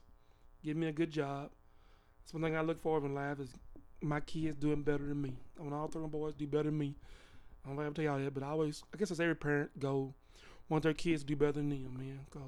give 0.64 0.76
me 0.76 0.88
a 0.88 0.92
good 0.92 1.12
job. 1.12 1.52
That's 2.22 2.34
one 2.34 2.42
thing 2.44 2.56
I 2.56 2.62
look 2.62 2.82
for 2.82 2.98
in 2.98 3.14
life 3.14 3.40
is 3.40 3.54
my 4.02 4.20
kids 4.20 4.58
doing 4.58 4.82
better 4.82 5.06
than 5.06 5.22
me. 5.22 5.38
I 5.60 5.62
want 5.62 5.74
all 5.76 5.88
three 5.88 6.04
of 6.04 6.12
my 6.12 6.18
boys 6.18 6.34
to 6.34 6.40
do 6.40 6.48
better 6.48 6.64
than 6.64 6.78
me. 6.78 6.96
I 7.64 7.68
don't 7.70 7.78
know 7.78 7.84
if 7.84 7.92
I 7.92 7.94
tell 7.94 8.06
y'all 8.06 8.20
that, 8.20 8.34
but 8.34 8.44
I 8.44 8.48
always, 8.48 8.84
I 8.94 8.98
guess 8.98 9.12
it's 9.12 9.20
every 9.20 9.36
parent 9.36 9.80
goal, 9.80 10.14
want 10.68 10.84
their 10.84 10.94
kids 10.94 11.22
to 11.22 11.28
do 11.28 11.36
better 11.36 11.54
than 11.54 11.70
them, 11.70 11.96
man. 11.98 12.20
Cause 12.32 12.42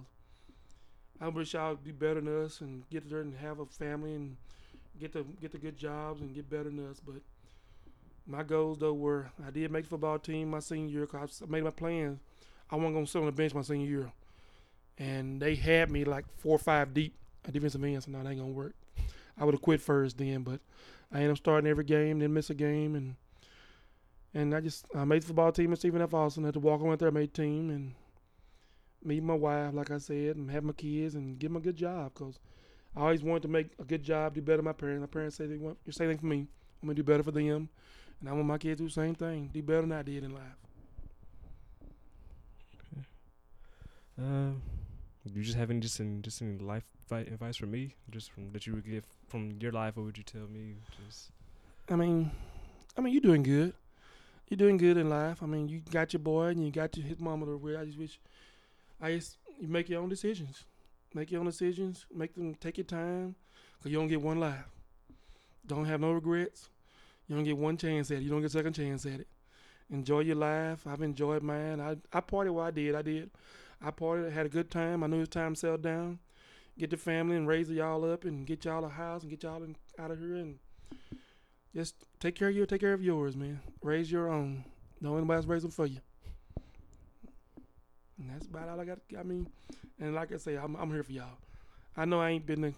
I 1.20 1.28
wish 1.30 1.54
y'all 1.54 1.76
do 1.76 1.94
better 1.94 2.22
than 2.22 2.46
us 2.46 2.62
and 2.62 2.88
get 2.90 3.10
there 3.10 3.22
and 3.22 3.36
have 3.38 3.60
a 3.60 3.66
family 3.66 4.14
and 4.14 4.38
get 5.00 5.14
the 5.14 5.26
get 5.42 5.52
the 5.52 5.58
good 5.58 5.78
jobs 5.78 6.22
and 6.22 6.34
get 6.34 6.50
better 6.50 6.66
than 6.66 6.88
us. 6.90 7.02
But 7.04 7.22
my 8.28 8.44
goals 8.44 8.78
though 8.78 8.94
were 8.94 9.32
I 9.46 9.50
did 9.50 9.72
make 9.72 9.86
the 9.86 9.90
football 9.90 10.20
team 10.20 10.50
my 10.52 10.60
senior 10.60 10.90
year 10.90 11.08
because 11.08 11.42
I 11.42 11.50
made 11.50 11.64
my 11.64 11.72
plans. 11.72 12.20
I 12.70 12.76
wasn't 12.76 12.96
gonna 12.96 13.08
sit 13.08 13.20
on 13.20 13.26
the 13.26 13.32
bench 13.32 13.54
my 13.54 13.62
senior 13.62 13.88
year, 13.88 14.12
and 14.98 15.42
they 15.42 15.56
had 15.56 15.90
me 15.90 16.04
like 16.04 16.26
four 16.38 16.56
or 16.56 16.60
five 16.60 16.94
deep 16.94 17.14
at 17.46 17.54
defensive 17.54 17.84
end. 17.84 18.04
So 18.04 18.12
no, 18.12 18.22
that 18.22 18.30
ain't 18.30 18.40
gonna 18.40 18.52
work. 18.52 18.76
I 19.40 19.46
would 19.46 19.54
have 19.54 19.62
quit 19.62 19.82
first 19.82 20.18
then, 20.18 20.44
but 20.44 20.60
I 21.12 21.18
ended 21.18 21.32
up 21.32 21.38
starting 21.38 21.70
every 21.70 21.84
game, 21.84 22.20
didn't 22.20 22.34
miss 22.34 22.50
a 22.50 22.56
game, 22.56 22.96
and 22.96 23.16
and 24.34 24.54
I 24.54 24.62
just 24.62 24.86
I 24.94 25.06
made 25.06 25.24
the 25.24 25.28
football 25.28 25.52
team 25.52 25.72
at 25.72 25.80
Stephen 25.80 26.02
F. 26.02 26.14
Austin. 26.14 26.44
Had 26.44 26.54
to 26.54 26.60
walk 26.60 26.82
on 26.82 26.92
out 26.92 27.00
there, 27.00 27.12
made 27.12 27.34
team, 27.34 27.70
and 27.70 27.94
meet 29.04 29.24
my 29.24 29.34
wife, 29.34 29.74
like 29.74 29.92
I 29.92 29.98
said, 29.98 30.36
and 30.36 30.50
have 30.52 30.64
my 30.64 30.74
kids 30.74 31.16
and 31.16 31.38
give 31.40 31.50
them 31.52 31.58
a 31.58 31.62
good 31.62 31.76
job 31.76 32.14
because 32.14 32.40
I 32.96 33.02
always 33.02 33.24
wanted 33.24 33.44
to 33.44 33.48
make 33.48 33.72
a 33.80 33.84
good 33.84 34.04
job, 34.04 34.34
do 34.34 34.42
better 34.42 34.62
my 34.62 34.74
parents. 34.74 35.02
My 35.02 35.08
parents 35.08 35.36
say 35.36 35.46
they 35.46 35.58
want 35.58 35.78
the 35.86 35.94
same 35.94 36.10
thing 36.10 36.18
for 36.18 36.26
me. 36.26 36.48
I'm 36.82 36.88
gonna 36.88 36.96
do 36.96 37.04
better 37.04 37.24
for 37.24 37.32
them, 37.32 37.70
and 38.20 38.30
I 38.30 38.34
want 38.34 38.46
my 38.46 38.58
kids 38.58 38.78
to 38.78 38.84
do 38.84 38.88
the 38.90 38.94
same 38.94 39.16
thing, 39.16 39.50
do 39.54 39.62
better 39.62 39.82
than 39.82 39.92
I 39.92 40.02
did 40.02 40.24
in 40.24 40.34
life. 40.34 40.42
Okay. 42.76 43.06
Um, 44.20 44.62
you 45.34 45.44
just 45.44 45.58
have 45.58 45.70
any 45.70 45.80
just 45.80 46.00
any 46.00 46.22
just 46.22 46.42
any 46.42 46.58
life 46.58 46.86
advice 47.12 47.58
for 47.58 47.66
me, 47.66 47.96
just 48.10 48.32
from 48.32 48.52
that 48.52 48.68
you 48.68 48.74
would 48.74 48.86
give 48.86 49.06
from 49.28 49.58
your 49.60 49.72
life? 49.72 49.98
What 49.98 50.06
would 50.06 50.18
you 50.18 50.24
tell 50.24 50.48
me? 50.48 50.76
Just 51.06 51.32
I 51.90 51.96
mean, 51.96 52.32
I 52.98 53.02
mean, 53.02 53.14
you're 53.14 53.22
doing 53.22 53.44
good. 53.44 53.74
You're 54.50 54.58
doing 54.58 54.78
good 54.78 54.98
in 54.98 55.10
life. 55.10 55.44
I 55.44 55.46
mean, 55.46 55.68
you 55.68 55.82
got 55.92 56.14
your 56.14 56.22
boy 56.22 56.48
and 56.48 56.66
you 56.66 56.72
got 56.72 56.96
your 56.98 57.06
his 57.06 57.20
mama 57.20 57.46
where 57.46 57.80
I 57.80 57.86
just 57.86 57.98
wish, 57.98 58.20
I 59.02 59.16
just 59.16 59.38
you 59.60 59.68
make 59.68 59.90
your 59.90 60.02
own 60.02 60.10
decisions. 60.10 60.64
Make 61.14 61.32
your 61.32 61.40
own 61.40 61.46
decisions. 61.46 62.06
Make 62.14 62.36
them 62.36 62.56
take 62.56 62.78
your 62.78 62.86
time, 62.86 63.36
cause 63.82 63.92
you 63.92 63.98
don't 63.98 64.08
get 64.08 64.22
one 64.22 64.40
life. 64.40 64.66
Don't 65.66 65.86
have 65.86 66.00
no 66.00 66.12
regrets. 66.12 66.70
You 67.28 67.36
don't 67.36 67.44
get 67.44 67.58
one 67.58 67.78
chance 67.78 68.10
at 68.12 68.18
it. 68.18 68.24
You 68.24 68.30
don't 68.30 68.42
get 68.42 68.48
a 68.48 68.50
second 68.50 68.74
chance 68.74 69.06
at 69.06 69.20
it. 69.20 69.28
Enjoy 69.90 70.22
your 70.22 70.36
life. 70.36 70.86
I've 70.88 71.02
enjoyed 71.02 71.44
mine. 71.44 71.80
I 71.80 71.98
I 72.12 72.22
partied 72.22 72.52
what 72.52 72.68
I 72.68 72.72
did. 72.72 72.96
I 72.96 73.02
did. 73.02 73.30
I 73.82 73.92
partied. 73.92 74.32
Had 74.32 74.46
a 74.46 74.50
good 74.50 74.72
time. 74.72 75.04
I 75.04 75.08
knew 75.08 75.18
it 75.18 75.22
was 75.22 75.30
time 75.30 75.54
to 75.54 75.60
settle 75.60 75.78
down, 75.78 76.20
get 76.78 76.90
the 76.90 76.98
family 76.98 77.36
and 77.36 77.48
raise 77.48 77.70
y'all 77.70 78.10
up 78.12 78.26
and 78.26 78.46
get 78.46 78.66
y'all 78.66 78.86
a 78.86 78.90
house 78.90 79.22
and 79.22 79.30
get 79.30 79.44
y'all 79.44 79.64
in, 79.64 79.76
out 80.00 80.12
of 80.12 80.20
here 80.20 80.36
and 80.36 80.60
just 81.76 81.96
take 82.20 82.36
care 82.36 82.50
of 82.50 82.56
you. 82.56 82.66
Take 82.66 82.82
care 82.82 82.94
of 82.94 83.04
yours, 83.04 83.36
man. 83.36 83.60
Raise 83.82 84.12
your 84.12 84.30
own. 84.30 84.64
No 85.00 85.16
anybody 85.16 85.46
raise 85.46 85.62
them 85.62 85.72
for 85.72 85.86
you. 85.86 86.00
And 88.20 88.30
that's 88.30 88.48
about 88.48 88.70
all 88.70 88.80
I 88.80 88.86
got. 88.86 89.00
I 89.18 89.24
mean, 89.24 89.48
and 90.00 90.16
like 90.16 90.32
I 90.34 90.38
say, 90.38 90.56
I'm 90.56 90.76
I'm 90.76 90.92
here 90.92 91.04
for 91.04 91.12
y'all. 91.12 91.38
I 91.96 92.06
know 92.06 92.20
I 92.20 92.30
ain't 92.30 92.46
been 92.46 92.62
the, 92.62 92.74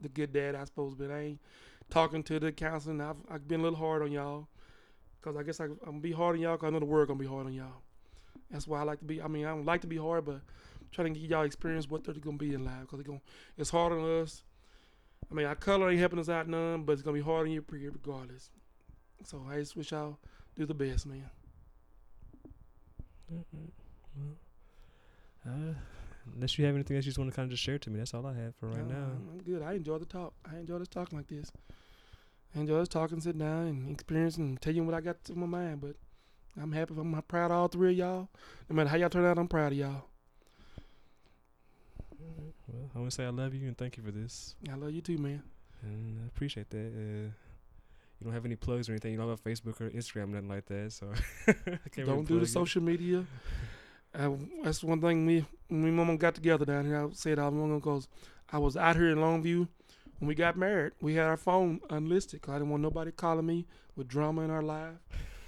the 0.00 0.08
good 0.08 0.32
dad 0.32 0.54
I 0.54 0.64
supposed 0.64 0.98
to 0.98 1.04
be. 1.06 1.12
I 1.12 1.18
ain't 1.20 1.40
talking 1.90 2.22
to 2.24 2.38
the 2.38 2.52
counseling. 2.52 3.00
I've 3.00 3.16
I've 3.30 3.48
been 3.48 3.60
a 3.60 3.62
little 3.62 3.78
hard 3.78 4.02
on 4.02 4.12
y'all, 4.12 4.48
cause 5.20 5.36
I 5.36 5.42
guess 5.42 5.60
I, 5.60 5.64
I'm 5.64 5.78
gonna 5.84 6.00
be 6.00 6.12
hard 6.12 6.36
on 6.36 6.42
y'all. 6.42 6.56
Cause 6.56 6.68
I 6.68 6.70
know 6.70 6.80
the 6.80 6.86
word 6.86 7.08
gonna 7.08 7.20
be 7.20 7.26
hard 7.26 7.46
on 7.46 7.54
y'all. 7.54 7.82
That's 8.50 8.66
why 8.66 8.80
I 8.80 8.82
like 8.82 8.98
to 8.98 9.04
be. 9.04 9.22
I 9.22 9.28
mean, 9.28 9.46
I 9.46 9.50
don't 9.50 9.64
like 9.64 9.80
to 9.82 9.86
be 9.86 9.96
hard, 9.96 10.24
but 10.24 10.34
I'm 10.34 10.88
trying 10.90 11.12
to 11.14 11.20
get 11.20 11.30
y'all 11.30 11.44
experience 11.44 11.88
what 11.88 12.04
they're 12.04 12.14
gonna 12.14 12.36
be 12.36 12.54
in 12.54 12.64
life. 12.64 12.86
Cause 12.88 13.02
it's 13.56 13.70
hard 13.70 13.92
on 13.92 14.22
us. 14.22 14.44
I 15.30 15.34
mean, 15.34 15.46
our 15.46 15.54
color 15.54 15.88
ain't 15.88 16.00
helping 16.00 16.18
us 16.18 16.28
out 16.28 16.48
none, 16.48 16.82
but 16.82 16.92
it's 16.92 17.02
gonna 17.02 17.14
be 17.14 17.22
hard 17.22 17.46
on 17.46 17.52
you 17.52 17.64
regardless. 17.68 18.50
So 19.24 19.42
I 19.50 19.56
just 19.56 19.76
wish 19.76 19.92
y'all 19.92 20.18
do 20.56 20.66
the 20.66 20.74
best, 20.74 21.06
man. 21.06 21.30
Uh, 25.46 25.74
unless 26.34 26.58
you 26.58 26.64
have 26.64 26.74
anything 26.74 26.96
else 26.96 27.04
you 27.04 27.10
just 27.10 27.18
want 27.18 27.30
to 27.30 27.36
kind 27.36 27.46
of 27.46 27.50
just 27.50 27.62
share 27.62 27.78
to 27.78 27.90
me, 27.90 27.98
that's 27.98 28.14
all 28.14 28.26
I 28.26 28.34
have 28.34 28.54
for 28.56 28.66
right 28.66 28.86
now. 28.88 29.10
I'm 29.30 29.38
good. 29.44 29.62
I 29.62 29.74
enjoy 29.74 29.98
the 29.98 30.04
talk. 30.06 30.32
I 30.50 30.58
enjoy 30.58 30.78
this 30.78 30.88
talking 30.88 31.18
like 31.18 31.28
this. 31.28 31.50
I 32.54 32.60
enjoy 32.60 32.78
this 32.80 32.88
talking, 32.88 33.20
sit 33.20 33.38
down 33.38 33.66
and 33.66 33.90
experience 33.90 34.36
and 34.36 34.60
tell 34.60 34.74
you 34.74 34.84
what 34.84 34.94
I 34.94 35.00
got 35.00 35.24
to 35.24 35.34
my 35.34 35.46
mind. 35.46 35.80
But 35.80 35.96
I'm 36.60 36.72
happy. 36.72 36.94
I'm 36.98 37.20
proud 37.22 37.50
of 37.50 37.56
all 37.56 37.68
three 37.68 37.92
of 37.92 37.96
y'all. 37.98 38.28
No 38.68 38.76
matter 38.76 38.90
how 38.90 38.96
y'all 38.96 39.08
turn 39.08 39.24
out, 39.24 39.38
I'm 39.38 39.48
proud 39.48 39.72
of 39.72 39.78
y'all. 39.78 40.04
Well, 42.68 42.90
I 42.94 42.98
want 42.98 43.10
to 43.10 43.14
say 43.14 43.24
I 43.24 43.30
love 43.30 43.54
you 43.54 43.66
and 43.66 43.76
thank 43.76 43.96
you 43.96 44.02
for 44.02 44.10
this, 44.10 44.54
I 44.70 44.74
love 44.76 44.92
you 44.92 45.00
too, 45.00 45.18
man. 45.18 45.42
and 45.82 46.20
I 46.22 46.26
appreciate 46.26 46.70
that. 46.70 46.86
Uh, 46.86 47.30
you 48.20 48.24
don't 48.24 48.32
have 48.34 48.44
any 48.44 48.54
plugs 48.54 48.88
or 48.88 48.92
anything. 48.92 49.12
You 49.12 49.18
don't 49.18 49.28
have 49.28 49.42
Facebook 49.42 49.80
or 49.80 49.90
Instagram, 49.90 50.24
or 50.24 50.26
nothing 50.28 50.48
like 50.48 50.66
that. 50.66 50.92
So 50.92 51.12
I 51.48 51.52
can't 51.52 51.96
really 51.96 52.04
Don't 52.06 52.28
do 52.28 52.38
the 52.38 52.46
social 52.46 52.82
media. 52.82 53.24
Uh, 54.14 54.30
that's 54.62 54.84
one 54.84 55.00
thing 55.00 55.26
me 55.26 55.44
me 55.70 55.88
and 55.88 55.96
mama 55.96 56.16
got 56.16 56.34
together 56.34 56.64
down 56.66 56.84
here. 56.84 57.06
I 57.06 57.08
said 57.12 57.38
I 57.38 57.48
was 57.48 57.80
because 57.80 58.08
I 58.52 58.58
was 58.58 58.76
out 58.76 58.96
here 58.96 59.10
in 59.10 59.18
Longview 59.18 59.66
when 60.18 60.28
we 60.28 60.34
got 60.34 60.56
married. 60.56 60.92
We 61.00 61.14
had 61.14 61.26
our 61.26 61.36
phone 61.38 61.80
unlisted 61.88 62.42
'cause 62.42 62.54
I 62.54 62.58
didn't 62.58 62.70
want 62.70 62.82
nobody 62.82 63.10
calling 63.10 63.46
me 63.46 63.66
with 63.96 64.08
drama 64.08 64.42
in 64.42 64.50
our 64.50 64.62
life. 64.62 64.94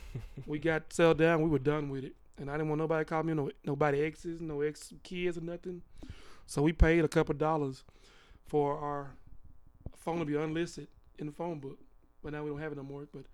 we 0.47 0.59
got 0.59 0.93
settled 0.93 1.19
down. 1.19 1.43
We 1.43 1.51
were 1.51 1.59
done 1.59 1.91
with 1.91 2.05
it, 2.05 2.15
and 2.39 2.51
I 2.51 2.55
didn't 2.55 2.71
want 2.71 2.79
nobody 2.81 3.05
calling 3.05 3.27
me 3.27 3.35
no 3.35 3.51
nobody 3.65 4.01
exes, 4.01 4.41
no 4.41 4.63
ex 4.63 4.95
kids 5.03 5.37
or 5.37 5.43
nothing. 5.43 5.83
So 6.47 6.63
we 6.63 6.73
paid 6.73 7.05
a 7.05 7.09
couple 7.09 7.35
dollars 7.35 7.85
for 8.47 8.79
our 8.79 9.11
phone 9.97 10.21
to 10.21 10.25
be 10.25 10.37
unlisted 10.37 10.89
in 11.19 11.27
the 11.27 11.33
phone 11.33 11.59
book. 11.59 11.79
But 12.23 12.33
now 12.33 12.43
we 12.43 12.51
don't 12.51 12.61
have 12.61 12.73
it 12.73 12.77
no 12.77 12.83
more. 12.83 13.07
But 13.13 13.25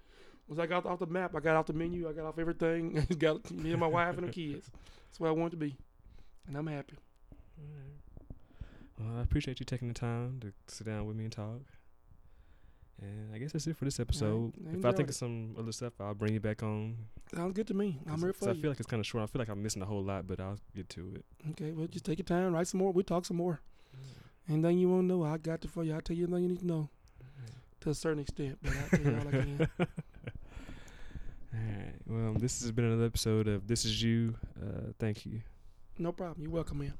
once 0.50 0.58
I 0.60 0.66
got 0.66 0.84
off 0.84 0.98
the 0.98 1.06
map, 1.06 1.34
I 1.36 1.40
got 1.40 1.54
off 1.56 1.66
the 1.66 1.72
menu, 1.72 2.08
I 2.08 2.12
got 2.12 2.26
off 2.26 2.38
everything. 2.38 2.98
I 3.10 3.14
got 3.14 3.48
me 3.52 3.70
and 3.70 3.80
my 3.80 3.86
wife 3.86 4.18
and 4.18 4.26
the 4.26 4.32
kids. 4.32 4.68
That's 5.06 5.20
where 5.20 5.30
I 5.30 5.32
want 5.32 5.52
to 5.52 5.56
be, 5.56 5.76
and 6.48 6.56
I'm 6.56 6.66
happy. 6.66 6.96
Well, 8.98 9.18
I 9.18 9.22
appreciate 9.22 9.60
you 9.60 9.64
taking 9.66 9.88
the 9.88 9.94
time 9.94 10.40
to 10.40 10.52
sit 10.66 10.86
down 10.86 11.06
with 11.06 11.16
me 11.16 11.24
and 11.24 11.32
talk. 11.32 11.60
And 13.00 13.34
I 13.34 13.38
guess 13.38 13.52
that's 13.52 13.66
it 13.66 13.76
for 13.78 13.86
this 13.86 13.98
episode. 13.98 14.52
if 14.74 14.84
I 14.84 14.90
think 14.92 15.08
it. 15.08 15.10
of 15.10 15.14
some 15.14 15.54
other 15.58 15.72
stuff, 15.72 15.94
I'll 16.00 16.12
bring 16.14 16.34
you 16.34 16.40
back 16.40 16.62
on. 16.62 16.96
Sounds 17.34 17.54
good 17.54 17.66
to 17.68 17.74
me. 17.74 17.98
I'm 18.06 18.18
here 18.18 18.32
'cause 18.32 18.38
for 18.40 18.44
you. 18.46 18.50
I 18.50 18.60
feel 18.60 18.70
like 18.72 18.80
it's 18.80 18.88
kind 18.90 19.00
of 19.00 19.06
short. 19.06 19.22
I 19.22 19.26
feel 19.26 19.38
like 19.40 19.48
I'm 19.48 19.62
missing 19.62 19.80
a 19.80 19.86
whole 19.86 20.02
lot, 20.04 20.26
but 20.26 20.38
I'll 20.38 20.58
get 20.74 20.90
to 20.90 21.14
it. 21.14 21.24
Okay, 21.52 21.70
well, 21.72 21.86
just 21.86 22.04
take 22.04 22.18
your 22.18 22.24
time, 22.26 22.52
write 22.52 22.66
some 22.66 22.78
more. 22.78 22.92
We'll 22.92 23.04
talk 23.04 23.24
some 23.24 23.38
more. 23.38 23.60
Anything 24.50 24.78
you 24.78 24.90
want 24.90 25.02
to 25.04 25.06
know, 25.06 25.22
I 25.24 25.38
got 25.38 25.64
it 25.64 25.70
for 25.70 25.82
you. 25.82 25.94
I'll 25.94 26.00
tell 26.02 26.16
you 26.16 26.24
anything 26.24 26.42
you 26.42 26.48
need 26.50 26.58
to 26.60 26.66
know 26.66 26.90
to 27.80 27.88
a 27.90 27.94
certain 27.94 28.18
extent, 28.20 28.58
but 28.62 28.76
I'll 28.76 28.88
tell 28.90 29.00
you 29.00 29.18
all 29.18 29.28
I 29.28 29.30
can. 29.30 29.68
All 31.52 31.60
right. 31.60 31.94
Well, 32.06 32.34
this 32.34 32.60
has 32.62 32.70
been 32.72 32.84
another 32.84 33.06
episode 33.06 33.48
of 33.48 33.66
This 33.66 33.84
Is 33.84 34.02
You. 34.02 34.36
Uh, 34.60 34.92
thank 34.98 35.26
you. 35.26 35.40
No 35.98 36.12
problem. 36.12 36.42
You're 36.42 36.52
welcome, 36.52 36.78
man. 36.78 36.94